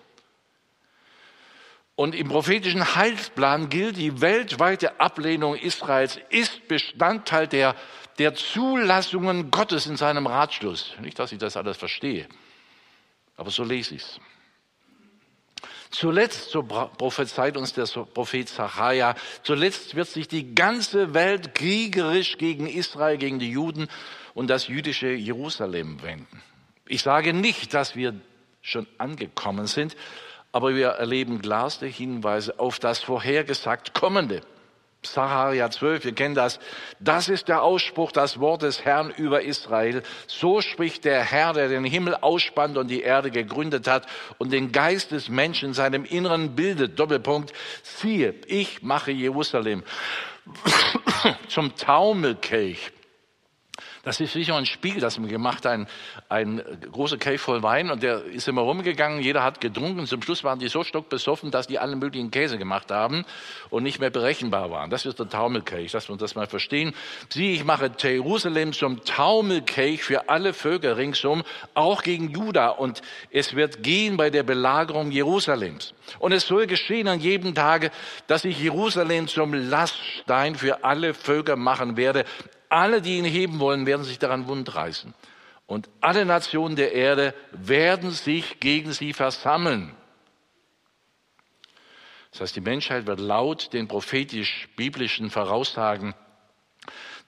Und 1.99 2.15
im 2.15 2.29
prophetischen 2.29 2.95
Heilsplan 2.95 3.67
gilt, 3.67 3.97
die 3.97 4.21
weltweite 4.21 5.01
Ablehnung 5.01 5.55
Israels 5.55 6.17
ist 6.29 6.69
Bestandteil 6.69 7.45
der, 7.45 7.75
der 8.19 8.35
Zulassungen 8.35 9.51
Gottes 9.51 9.85
in 9.85 9.97
seinem 9.97 10.25
Ratschluss. 10.25 10.93
Nicht, 11.01 11.19
dass 11.19 11.33
ich 11.33 11.39
das 11.39 11.57
alles 11.57 11.75
verstehe, 11.75 12.25
aber 13.35 13.51
so 13.51 13.65
lese 13.65 13.95
ich 13.95 14.03
es. 14.03 14.21
Zuletzt, 15.89 16.51
so 16.51 16.63
prophezeit 16.63 17.57
uns 17.57 17.73
der 17.73 17.83
Prophet 17.83 18.47
Zachariah, 18.47 19.15
zuletzt 19.43 19.93
wird 19.95 20.07
sich 20.07 20.29
die 20.29 20.55
ganze 20.55 21.13
Welt 21.13 21.53
kriegerisch 21.53 22.37
gegen 22.37 22.67
Israel, 22.67 23.17
gegen 23.17 23.39
die 23.39 23.51
Juden 23.51 23.89
und 24.33 24.49
das 24.49 24.69
jüdische 24.69 25.09
Jerusalem 25.09 26.01
wenden. 26.01 26.41
Ich 26.87 27.01
sage 27.01 27.33
nicht, 27.33 27.73
dass 27.73 27.97
wir 27.97 28.13
schon 28.61 28.87
angekommen 28.97 29.67
sind, 29.67 29.97
aber 30.51 30.75
wir 30.75 30.87
erleben 30.87 31.41
klarste 31.41 31.85
Hinweise 31.85 32.59
auf 32.59 32.79
das 32.79 32.99
vorhergesagt 32.99 33.93
Kommende. 33.93 34.41
Sacharja 35.01 35.69
12, 35.69 36.05
wir 36.05 36.11
kennen 36.13 36.35
das. 36.35 36.59
Das 36.99 37.29
ist 37.29 37.47
der 37.47 37.63
Ausspruch, 37.63 38.11
das 38.11 38.39
Wort 38.41 38.63
des 38.63 38.83
Herrn 38.83 39.11
über 39.11 39.43
Israel. 39.43 40.03
So 40.27 40.59
spricht 40.59 41.05
der 41.05 41.23
Herr, 41.23 41.53
der 41.53 41.69
den 41.69 41.85
Himmel 41.85 42.15
ausspannt 42.15 42.77
und 42.77 42.89
die 42.89 43.01
Erde 43.01 43.31
gegründet 43.31 43.87
hat 43.87 44.07
und 44.39 44.51
den 44.51 44.73
Geist 44.73 45.11
des 45.11 45.29
Menschen 45.29 45.69
in 45.69 45.73
seinem 45.73 46.03
Inneren 46.03 46.55
bildet. 46.55 46.99
Doppelpunkt. 46.99 47.53
Siehe, 47.81 48.35
ich 48.47 48.81
mache 48.81 49.11
Jerusalem 49.11 49.83
zum 51.47 51.75
Taumelkelch 51.77 52.91
das 54.03 54.19
ist 54.19 54.33
sicher 54.33 54.55
ein 54.55 54.65
Spiel, 54.65 54.99
das 54.99 55.19
man 55.19 55.29
gemacht 55.29 55.65
ein, 55.65 55.87
ein 56.29 56.61
großer 56.91 57.17
Kelch 57.17 57.41
voll 57.41 57.63
Wein 57.63 57.91
und 57.91 58.03
der 58.03 58.23
ist 58.23 58.47
immer 58.47 58.61
rumgegangen, 58.61 59.21
jeder 59.21 59.43
hat 59.43 59.61
getrunken. 59.61 60.05
Zum 60.07 60.21
Schluss 60.21 60.43
waren 60.43 60.59
die 60.59 60.67
so 60.67 60.83
stockbesoffen, 60.83 61.51
dass 61.51 61.67
die 61.67 61.79
alle 61.79 61.95
möglichen 61.95 62.31
Käse 62.31 62.57
gemacht 62.57 62.91
haben 62.91 63.25
und 63.69 63.83
nicht 63.83 63.99
mehr 63.99 64.09
berechenbar 64.09 64.71
waren. 64.71 64.89
Das 64.89 65.05
ist 65.05 65.19
der 65.19 65.29
Taumelkelch, 65.29 65.91
dass 65.91 66.09
wir 66.09 66.17
das 66.17 66.35
mal 66.35 66.47
verstehen. 66.47 66.93
Sieh, 67.29 67.53
ich 67.53 67.63
mache 67.63 67.91
Jerusalem 68.01 68.73
zum 68.73 69.03
Taumelkelch 69.03 70.03
für 70.03 70.29
alle 70.29 70.53
Völker 70.53 70.97
ringsum, 70.97 71.43
auch 71.73 72.03
gegen 72.03 72.29
Juda 72.29 72.69
und 72.69 73.01
es 73.31 73.55
wird 73.55 73.83
gehen 73.83 74.17
bei 74.17 74.29
der 74.29 74.43
Belagerung 74.43 75.11
Jerusalems. 75.11 75.93
Und 76.19 76.31
es 76.31 76.47
soll 76.47 76.67
geschehen 76.67 77.07
an 77.07 77.19
jedem 77.19 77.53
Tage, 77.53 77.91
dass 78.27 78.45
ich 78.45 78.59
Jerusalem 78.59 79.27
zum 79.27 79.53
Laststein 79.53 80.55
für 80.55 80.83
alle 80.83 81.13
Völker 81.13 81.55
machen 81.55 81.97
werde. 81.97 82.25
Alle, 82.69 83.01
die 83.01 83.17
ihn 83.17 83.25
heben 83.25 83.59
wollen, 83.59 83.85
werden 83.85 84.03
sich 84.03 84.19
daran 84.19 84.47
wundreißen. 84.47 85.13
Und 85.65 85.89
alle 86.01 86.25
Nationen 86.25 86.75
der 86.75 86.93
Erde 86.93 87.33
werden 87.51 88.11
sich 88.11 88.59
gegen 88.59 88.91
sie 88.91 89.13
versammeln. 89.13 89.95
Das 92.31 92.41
heißt, 92.41 92.55
die 92.55 92.61
Menschheit 92.61 93.07
wird 93.07 93.19
laut 93.19 93.73
den 93.73 93.87
prophetisch-biblischen 93.87 95.29
Voraussagen 95.29 96.13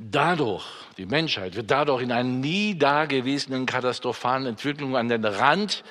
dadurch, 0.10 0.66
die 0.98 1.06
Menschheit 1.06 1.56
wird 1.56 1.70
dadurch 1.70 2.02
in 2.02 2.12
einer 2.12 2.24
nie 2.24 2.78
dagewesenen 2.78 3.66
katastrophalen 3.66 4.46
Entwicklung 4.48 4.96
an 4.96 5.08
den 5.08 5.26
Rand 5.26 5.84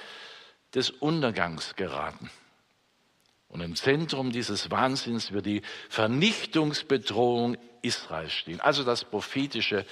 des 0.75 0.91
Untergangs 0.91 1.77
geraten. 1.77 2.31
Und 3.49 3.61
im 3.61 3.75
Zentrum 3.75 4.31
dieses 4.31 4.71
Wahnsinns 4.71 5.33
wird 5.33 5.47
die 5.47 5.63
Vernichtungsbedrohung 5.89 7.57
Israels 7.83 8.33
stehen. 8.33 8.61
Also 8.61 8.85
das 8.85 9.05
prophetische 9.05 9.85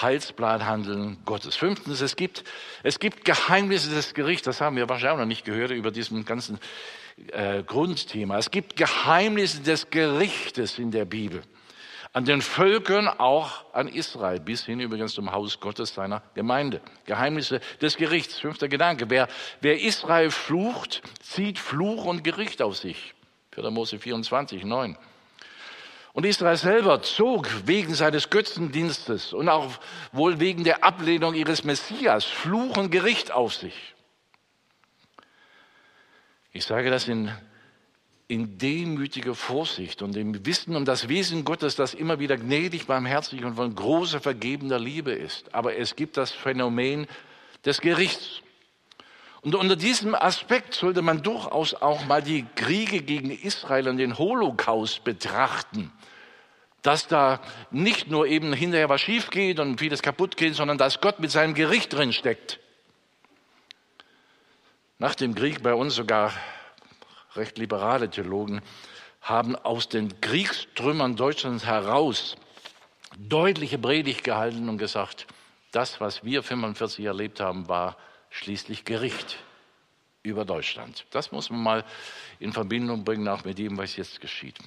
Heilsplanhandeln 0.00 1.18
Gottes. 1.24 1.56
Fünftens, 1.56 2.00
es 2.00 2.16
gibt, 2.16 2.44
es 2.82 2.98
gibt 2.98 3.24
Geheimnisse 3.24 3.90
des 3.90 4.14
Gerichts. 4.14 4.44
Das 4.44 4.60
haben 4.60 4.76
wir 4.76 4.88
wahrscheinlich 4.88 5.14
auch 5.14 5.18
noch 5.18 5.26
nicht 5.26 5.44
gehört 5.44 5.70
über 5.70 5.90
diesem 5.90 6.24
ganzen 6.24 6.58
äh, 7.28 7.62
Grundthema. 7.62 8.38
Es 8.38 8.50
gibt 8.50 8.76
Geheimnisse 8.76 9.62
des 9.62 9.90
Gerichtes 9.90 10.78
in 10.78 10.90
der 10.90 11.04
Bibel 11.04 11.42
an 12.14 12.24
den 12.24 12.42
Völkern, 12.42 13.08
auch 13.08 13.64
an 13.74 13.88
Israel, 13.88 14.38
bis 14.38 14.64
hin 14.64 14.78
übrigens 14.78 15.14
zum 15.14 15.32
Haus 15.32 15.58
Gottes 15.58 15.94
seiner 15.94 16.22
Gemeinde. 16.34 16.80
Geheimnisse 17.06 17.60
des 17.82 17.96
Gerichts. 17.96 18.38
Fünfter 18.38 18.68
Gedanke. 18.68 19.10
Wer, 19.10 19.26
wer 19.60 19.80
Israel 19.80 20.30
flucht, 20.30 21.02
zieht 21.20 21.58
Fluch 21.58 22.04
und 22.04 22.22
Gericht 22.22 22.62
auf 22.62 22.76
sich. 22.76 23.14
4. 23.50 23.68
Mose 23.70 23.98
24, 23.98 24.64
9. 24.64 24.96
Und 26.14 26.24
Israel 26.24 26.56
selber 26.56 27.02
zog 27.02 27.66
wegen 27.66 27.94
seines 27.94 28.30
Götzendienstes 28.30 29.34
und 29.34 29.50
auch 29.50 29.70
wohl 30.12 30.40
wegen 30.40 30.64
der 30.64 30.82
Ablehnung 30.84 31.34
ihres 31.34 31.64
Messias 31.64 32.24
Fluch 32.24 32.78
und 32.78 32.90
Gericht 32.90 33.32
auf 33.32 33.52
sich. 33.52 33.94
Ich 36.52 36.64
sage 36.64 36.88
das 36.88 37.08
in 37.08 37.30
in 38.26 38.56
demütiger 38.56 39.34
Vorsicht 39.34 40.00
und 40.00 40.16
im 40.16 40.46
Wissen 40.46 40.76
um 40.76 40.84
das 40.84 41.08
Wesen 41.08 41.44
Gottes, 41.44 41.76
das 41.76 41.92
immer 41.92 42.18
wieder 42.20 42.36
gnädig, 42.36 42.86
barmherzig 42.86 43.44
und 43.44 43.56
von 43.56 43.74
großer 43.74 44.20
vergebender 44.20 44.78
Liebe 44.78 45.12
ist. 45.12 45.54
Aber 45.54 45.76
es 45.76 45.94
gibt 45.94 46.16
das 46.16 46.32
Phänomen 46.32 47.06
des 47.64 47.80
Gerichts. 47.80 48.40
Und 49.42 49.54
unter 49.54 49.76
diesem 49.76 50.14
Aspekt 50.14 50.72
sollte 50.72 51.02
man 51.02 51.22
durchaus 51.22 51.74
auch 51.74 52.06
mal 52.06 52.22
die 52.22 52.46
Kriege 52.54 53.02
gegen 53.02 53.30
Israel 53.30 53.88
und 53.88 53.98
den 53.98 54.16
Holocaust 54.16 55.04
betrachten. 55.04 55.92
Dass 56.84 57.08
da 57.08 57.40
nicht 57.72 58.08
nur 58.08 58.28
eben 58.28 58.52
hinterher 58.52 58.88
was 58.88 59.00
schief 59.00 59.30
geht 59.30 59.58
und 59.58 59.80
vieles 59.80 60.02
kaputt 60.02 60.36
geht, 60.36 60.54
sondern 60.54 60.78
dass 60.78 61.00
Gott 61.00 61.18
mit 61.18 61.32
seinem 61.32 61.54
Gericht 61.54 61.92
drin 61.92 62.12
steckt. 62.12 62.60
Nach 65.00 65.16
dem 65.16 65.34
Krieg 65.34 65.64
bei 65.64 65.74
uns 65.74 65.96
sogar 65.96 66.32
recht 67.34 67.58
liberale 67.58 68.08
Theologen, 68.08 68.62
haben 69.20 69.56
aus 69.56 69.88
den 69.88 70.20
Kriegstrümmern 70.20 71.16
Deutschlands 71.16 71.64
heraus 71.64 72.36
deutliche 73.16 73.78
Predigt 73.78 74.22
gehalten 74.22 74.68
und 74.68 74.78
gesagt, 74.78 75.26
das, 75.72 76.00
was 76.00 76.24
wir 76.24 76.42
45 76.42 77.04
erlebt 77.04 77.40
haben, 77.40 77.68
war 77.68 77.96
schließlich 78.30 78.84
Gericht 78.84 79.38
über 80.22 80.44
Deutschland. 80.44 81.06
Das 81.10 81.32
muss 81.32 81.50
man 81.50 81.62
mal 81.62 81.84
in 82.38 82.52
Verbindung 82.52 83.04
bringen, 83.04 83.26
auch 83.28 83.44
mit 83.44 83.58
dem, 83.58 83.76
was 83.78 83.96
jetzt 83.96 84.20
geschieht. 84.20 84.58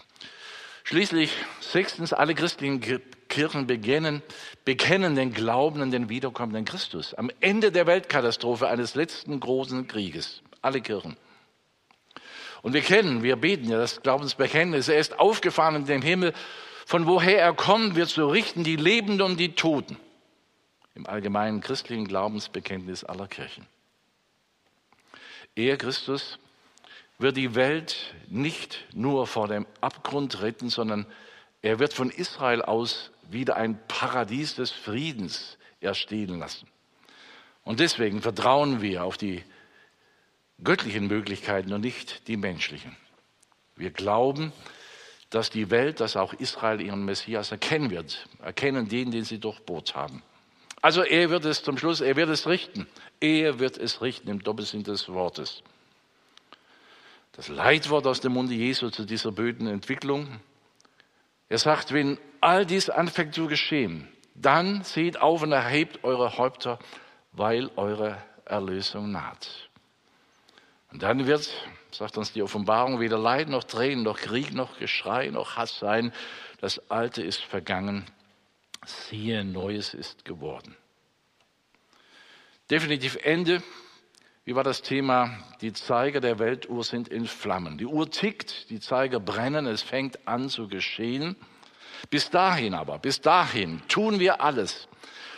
Schließlich, 0.88 1.34
sechstens, 1.60 2.14
alle 2.14 2.34
christlichen 2.34 2.80
Kirchen 3.28 3.68
bekennen, 3.68 4.24
bekennen 4.64 5.16
den 5.16 5.34
Glauben 5.34 5.82
an 5.82 5.92
den 5.92 6.08
wiederkommenden 6.08 6.64
Christus. 6.64 7.14
Am 7.14 7.30
Ende 7.42 7.74
der 7.74 7.88
Weltkatastrophe 7.88 8.70
eines 8.70 8.96
letzten 8.96 9.38
großen 9.42 9.90
Krieges. 9.90 10.42
Alle 10.62 10.80
Kirchen. 10.80 11.18
Und 12.62 12.72
wir 12.72 12.80
kennen, 12.80 13.22
wir 13.22 13.36
beten 13.36 13.70
ja 13.70 13.78
das 13.78 14.02
Glaubensbekenntnis. 14.02 14.88
Er 14.88 14.98
ist 14.98 15.20
aufgefahren 15.20 15.76
in 15.76 15.86
den 15.88 16.02
Himmel. 16.02 16.32
Von 16.86 17.06
woher 17.06 17.42
er 17.42 17.54
kommt, 17.54 17.96
wird 17.96 18.08
so 18.08 18.30
richten 18.30 18.64
die 18.64 18.78
Lebenden 18.78 19.22
und 19.24 19.42
die 19.42 19.56
Toten. 19.56 19.98
Im 20.96 21.06
allgemeinen 21.06 21.60
christlichen 21.60 22.08
Glaubensbekenntnis 22.08 23.04
aller 23.04 23.28
Kirchen. 23.28 23.66
Er, 25.54 25.76
Christus, 25.76 26.40
wird 27.18 27.38
die 27.38 27.56
Welt 27.56 28.14
nicht 28.28 28.86
nur 28.94 29.28
vor 29.28 29.48
dem 29.48 29.66
Abgrund 29.82 30.42
retten, 30.42 30.70
sondern 30.70 31.06
er 31.62 31.80
wird 31.80 31.94
von 31.94 32.10
Israel 32.10 32.62
aus 32.62 33.12
wieder 33.30 33.56
ein 33.56 33.80
Paradies 33.88 34.56
des 34.56 34.72
Friedens 34.72 35.58
erstehen 35.82 36.40
lassen. 36.40 36.68
Und 37.64 37.80
deswegen 37.80 38.22
vertrauen 38.22 38.82
wir 38.82 39.04
auf 39.04 39.18
die 39.18 39.44
göttlichen 40.64 41.08
Möglichkeiten 41.08 41.74
und 41.74 41.82
nicht 41.82 42.28
die 42.28 42.38
menschlichen. 42.38 42.96
Wir 43.76 43.92
glauben, 43.92 44.54
dass 45.30 45.50
die 45.50 45.70
Welt, 45.70 46.00
dass 46.00 46.16
auch 46.16 46.34
Israel 46.34 46.80
ihren 46.80 47.04
Messias 47.04 47.52
erkennen 47.52 47.90
wird, 47.90 48.28
erkennen 48.42 48.88
den, 48.88 49.12
den 49.12 49.26
sie 49.26 49.40
durchbohrt 49.40 49.96
haben. 49.96 50.24
Also 50.82 51.04
er 51.04 51.30
wird 51.30 51.46
es 51.46 51.64
zum 51.64 51.78
Schluss, 51.78 52.02
er 52.02 52.16
wird 52.16 52.30
es 52.30 52.48
richten. 52.48 52.88
Er 53.20 53.60
wird 53.60 53.78
es 53.78 54.02
richten 54.02 54.30
im 54.30 54.44
Doppelsinn 54.44 54.84
des 54.84 55.10
Wortes. 55.10 55.64
Das 57.38 57.50
Leitwort 57.50 58.08
aus 58.08 58.20
dem 58.20 58.34
Munde 58.34 58.56
Jesu 58.56 58.90
zu 58.90 59.06
dieser 59.06 59.32
böden 59.32 59.68
Entwicklung. 59.68 60.42
Er 61.50 61.60
sagt, 61.60 61.94
wenn 61.94 62.18
all 62.42 62.66
dies 62.66 62.90
anfängt 62.90 63.36
zu 63.36 63.46
geschehen, 63.46 64.08
dann 64.34 64.84
seht 64.84 65.22
auf 65.22 65.44
und 65.44 65.52
erhebt 65.52 66.04
eure 66.04 66.40
Häupter, 66.40 66.80
weil 67.34 67.70
eure 67.76 68.18
Erlösung 68.44 69.12
naht. 69.12 69.70
Und 70.92 71.04
dann 71.04 71.28
wird, 71.28 71.48
sagt 71.92 72.18
uns 72.18 72.34
die 72.34 72.42
Offenbarung, 72.42 73.00
weder 73.00 73.20
Leid 73.20 73.50
noch 73.50 73.66
Tränen, 73.66 74.04
noch 74.04 74.18
Krieg, 74.18 74.52
noch 74.56 74.80
Geschrei, 74.80 75.30
noch 75.30 75.58
Hass 75.58 75.78
sein. 75.78 76.12
Das 76.60 76.90
Alte 76.90 77.22
ist 77.22 77.44
vergangen. 77.44 78.08
Siehe, 78.84 79.44
Neues 79.44 79.94
ist 79.94 80.26
geworden. 80.26 80.76
Definitiv 82.72 83.16
Ende. 83.22 83.62
Wie 84.48 84.56
war 84.56 84.64
das 84.64 84.82
Thema? 84.82 85.38
Die 85.60 85.74
Zeiger 85.74 86.22
der 86.22 86.40
Weltuhr 86.40 86.82
sind 86.82 87.10
in 87.10 87.28
Flammen. 87.28 87.78
Die 87.78 87.86
Uhr 87.86 88.10
tickt, 88.10 88.70
die 88.70 88.80
Zeiger 88.80 89.20
brennen, 89.20 89.66
es 89.66 89.82
fängt 89.82 90.26
an 90.26 90.48
zu 90.48 90.70
geschehen. 90.70 91.36
Bis 92.10 92.30
dahin 92.30 92.74
aber, 92.74 92.98
bis 92.98 93.20
dahin 93.20 93.82
tun 93.90 94.22
wir 94.22 94.40
alles, 94.40 94.88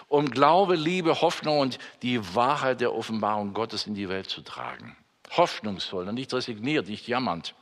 um 0.10 0.30
Glaube, 0.30 0.76
Liebe, 0.76 1.22
Hoffnung 1.22 1.58
und 1.58 1.80
die 2.04 2.36
Wahrheit 2.36 2.82
der 2.82 2.94
Offenbarung 2.94 3.56
Gottes 3.56 3.88
in 3.88 3.96
die 3.96 4.10
Welt 4.10 4.30
zu 4.30 4.42
tragen. 4.42 4.96
Hoffnungsvoll 5.32 6.08
und 6.08 6.14
nicht 6.14 6.32
resigniert, 6.32 6.88
nicht 6.88 7.08
jammernd. 7.08 7.56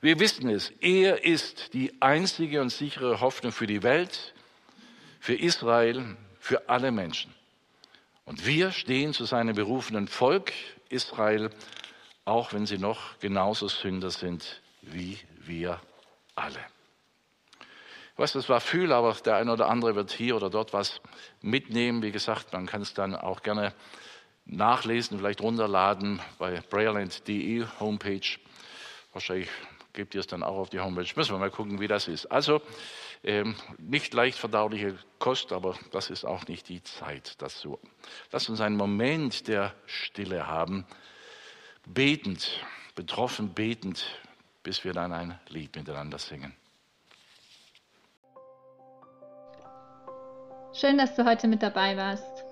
Wir 0.00 0.18
wissen 0.18 0.50
es, 0.50 0.70
er 0.80 1.24
ist 1.24 1.72
die 1.72 2.02
einzige 2.02 2.60
und 2.60 2.70
sichere 2.70 3.20
Hoffnung 3.20 3.52
für 3.52 3.68
die 3.68 3.84
Welt, 3.84 4.34
für 5.20 5.36
Israel, 5.36 6.16
für 6.40 6.68
alle 6.68 6.90
Menschen. 6.90 7.32
Und 8.28 8.44
wir 8.44 8.72
stehen 8.72 9.14
zu 9.14 9.24
seinem 9.24 9.56
berufenen 9.56 10.06
Volk 10.06 10.52
Israel, 10.90 11.48
auch 12.26 12.52
wenn 12.52 12.66
sie 12.66 12.76
noch 12.76 13.18
genauso 13.20 13.68
Sünder 13.68 14.10
sind 14.10 14.60
wie 14.82 15.18
wir 15.46 15.80
alle. 16.34 16.58
Ich 18.12 18.18
weiß, 18.18 18.34
das 18.34 18.50
war 18.50 18.60
viel, 18.60 18.92
aber 18.92 19.14
der 19.24 19.36
eine 19.36 19.50
oder 19.50 19.70
andere 19.70 19.94
wird 19.94 20.10
hier 20.10 20.36
oder 20.36 20.50
dort 20.50 20.74
was 20.74 21.00
mitnehmen. 21.40 22.02
Wie 22.02 22.12
gesagt, 22.12 22.52
man 22.52 22.66
kann 22.66 22.82
es 22.82 22.92
dann 22.92 23.16
auch 23.16 23.42
gerne 23.42 23.72
nachlesen, 24.44 25.16
vielleicht 25.16 25.40
runterladen 25.40 26.20
bei 26.38 26.60
brailleland.de 26.68 27.64
Homepage. 27.80 28.38
Wahrscheinlich 29.14 29.48
gebt 29.94 30.14
ihr 30.14 30.20
es 30.20 30.26
dann 30.26 30.42
auch 30.42 30.58
auf 30.58 30.68
die 30.68 30.80
Homepage. 30.80 31.08
Müssen 31.16 31.32
wir 31.32 31.38
mal 31.38 31.50
gucken, 31.50 31.80
wie 31.80 31.88
das 31.88 32.08
ist. 32.08 32.26
Also 32.26 32.60
ähm, 33.24 33.54
nicht 33.78 34.14
leicht 34.14 34.38
verdauliche 34.38 34.96
Kost, 35.18 35.52
aber 35.52 35.76
das 35.92 36.10
ist 36.10 36.24
auch 36.24 36.46
nicht 36.46 36.68
die 36.68 36.82
Zeit 36.82 37.34
dazu. 37.38 37.78
Lass 38.30 38.48
uns 38.48 38.60
einen 38.60 38.76
Moment 38.76 39.48
der 39.48 39.74
Stille 39.86 40.46
haben, 40.46 40.86
betend, 41.86 42.64
betroffen 42.94 43.54
betend, 43.54 44.04
bis 44.62 44.84
wir 44.84 44.92
dann 44.92 45.12
ein 45.12 45.38
Lied 45.48 45.74
miteinander 45.76 46.18
singen. 46.18 46.54
Schön, 50.72 50.98
dass 50.98 51.16
du 51.16 51.24
heute 51.24 51.48
mit 51.48 51.62
dabei 51.62 51.96
warst. 51.96 52.44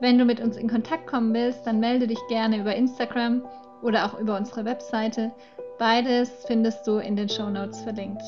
Wenn 0.00 0.18
du 0.18 0.24
mit 0.24 0.40
uns 0.40 0.56
in 0.56 0.68
Kontakt 0.68 1.06
kommen 1.06 1.32
willst, 1.32 1.64
dann 1.66 1.78
melde 1.78 2.06
dich 2.06 2.18
gerne 2.28 2.58
über 2.58 2.74
Instagram 2.74 3.42
oder 3.82 4.04
auch 4.04 4.18
über 4.18 4.36
unsere 4.36 4.64
Webseite. 4.64 5.32
Beides 5.78 6.44
findest 6.46 6.86
du 6.86 6.98
in 6.98 7.16
den 7.16 7.28
Show 7.28 7.48
Notes 7.48 7.80
verlinkt. 7.82 8.22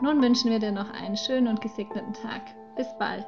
Nun 0.00 0.22
wünschen 0.22 0.50
wir 0.50 0.58
dir 0.58 0.72
noch 0.72 0.90
einen 0.90 1.16
schönen 1.16 1.48
und 1.48 1.60
gesegneten 1.60 2.14
Tag. 2.14 2.42
Bis 2.76 2.86
bald. 2.98 3.26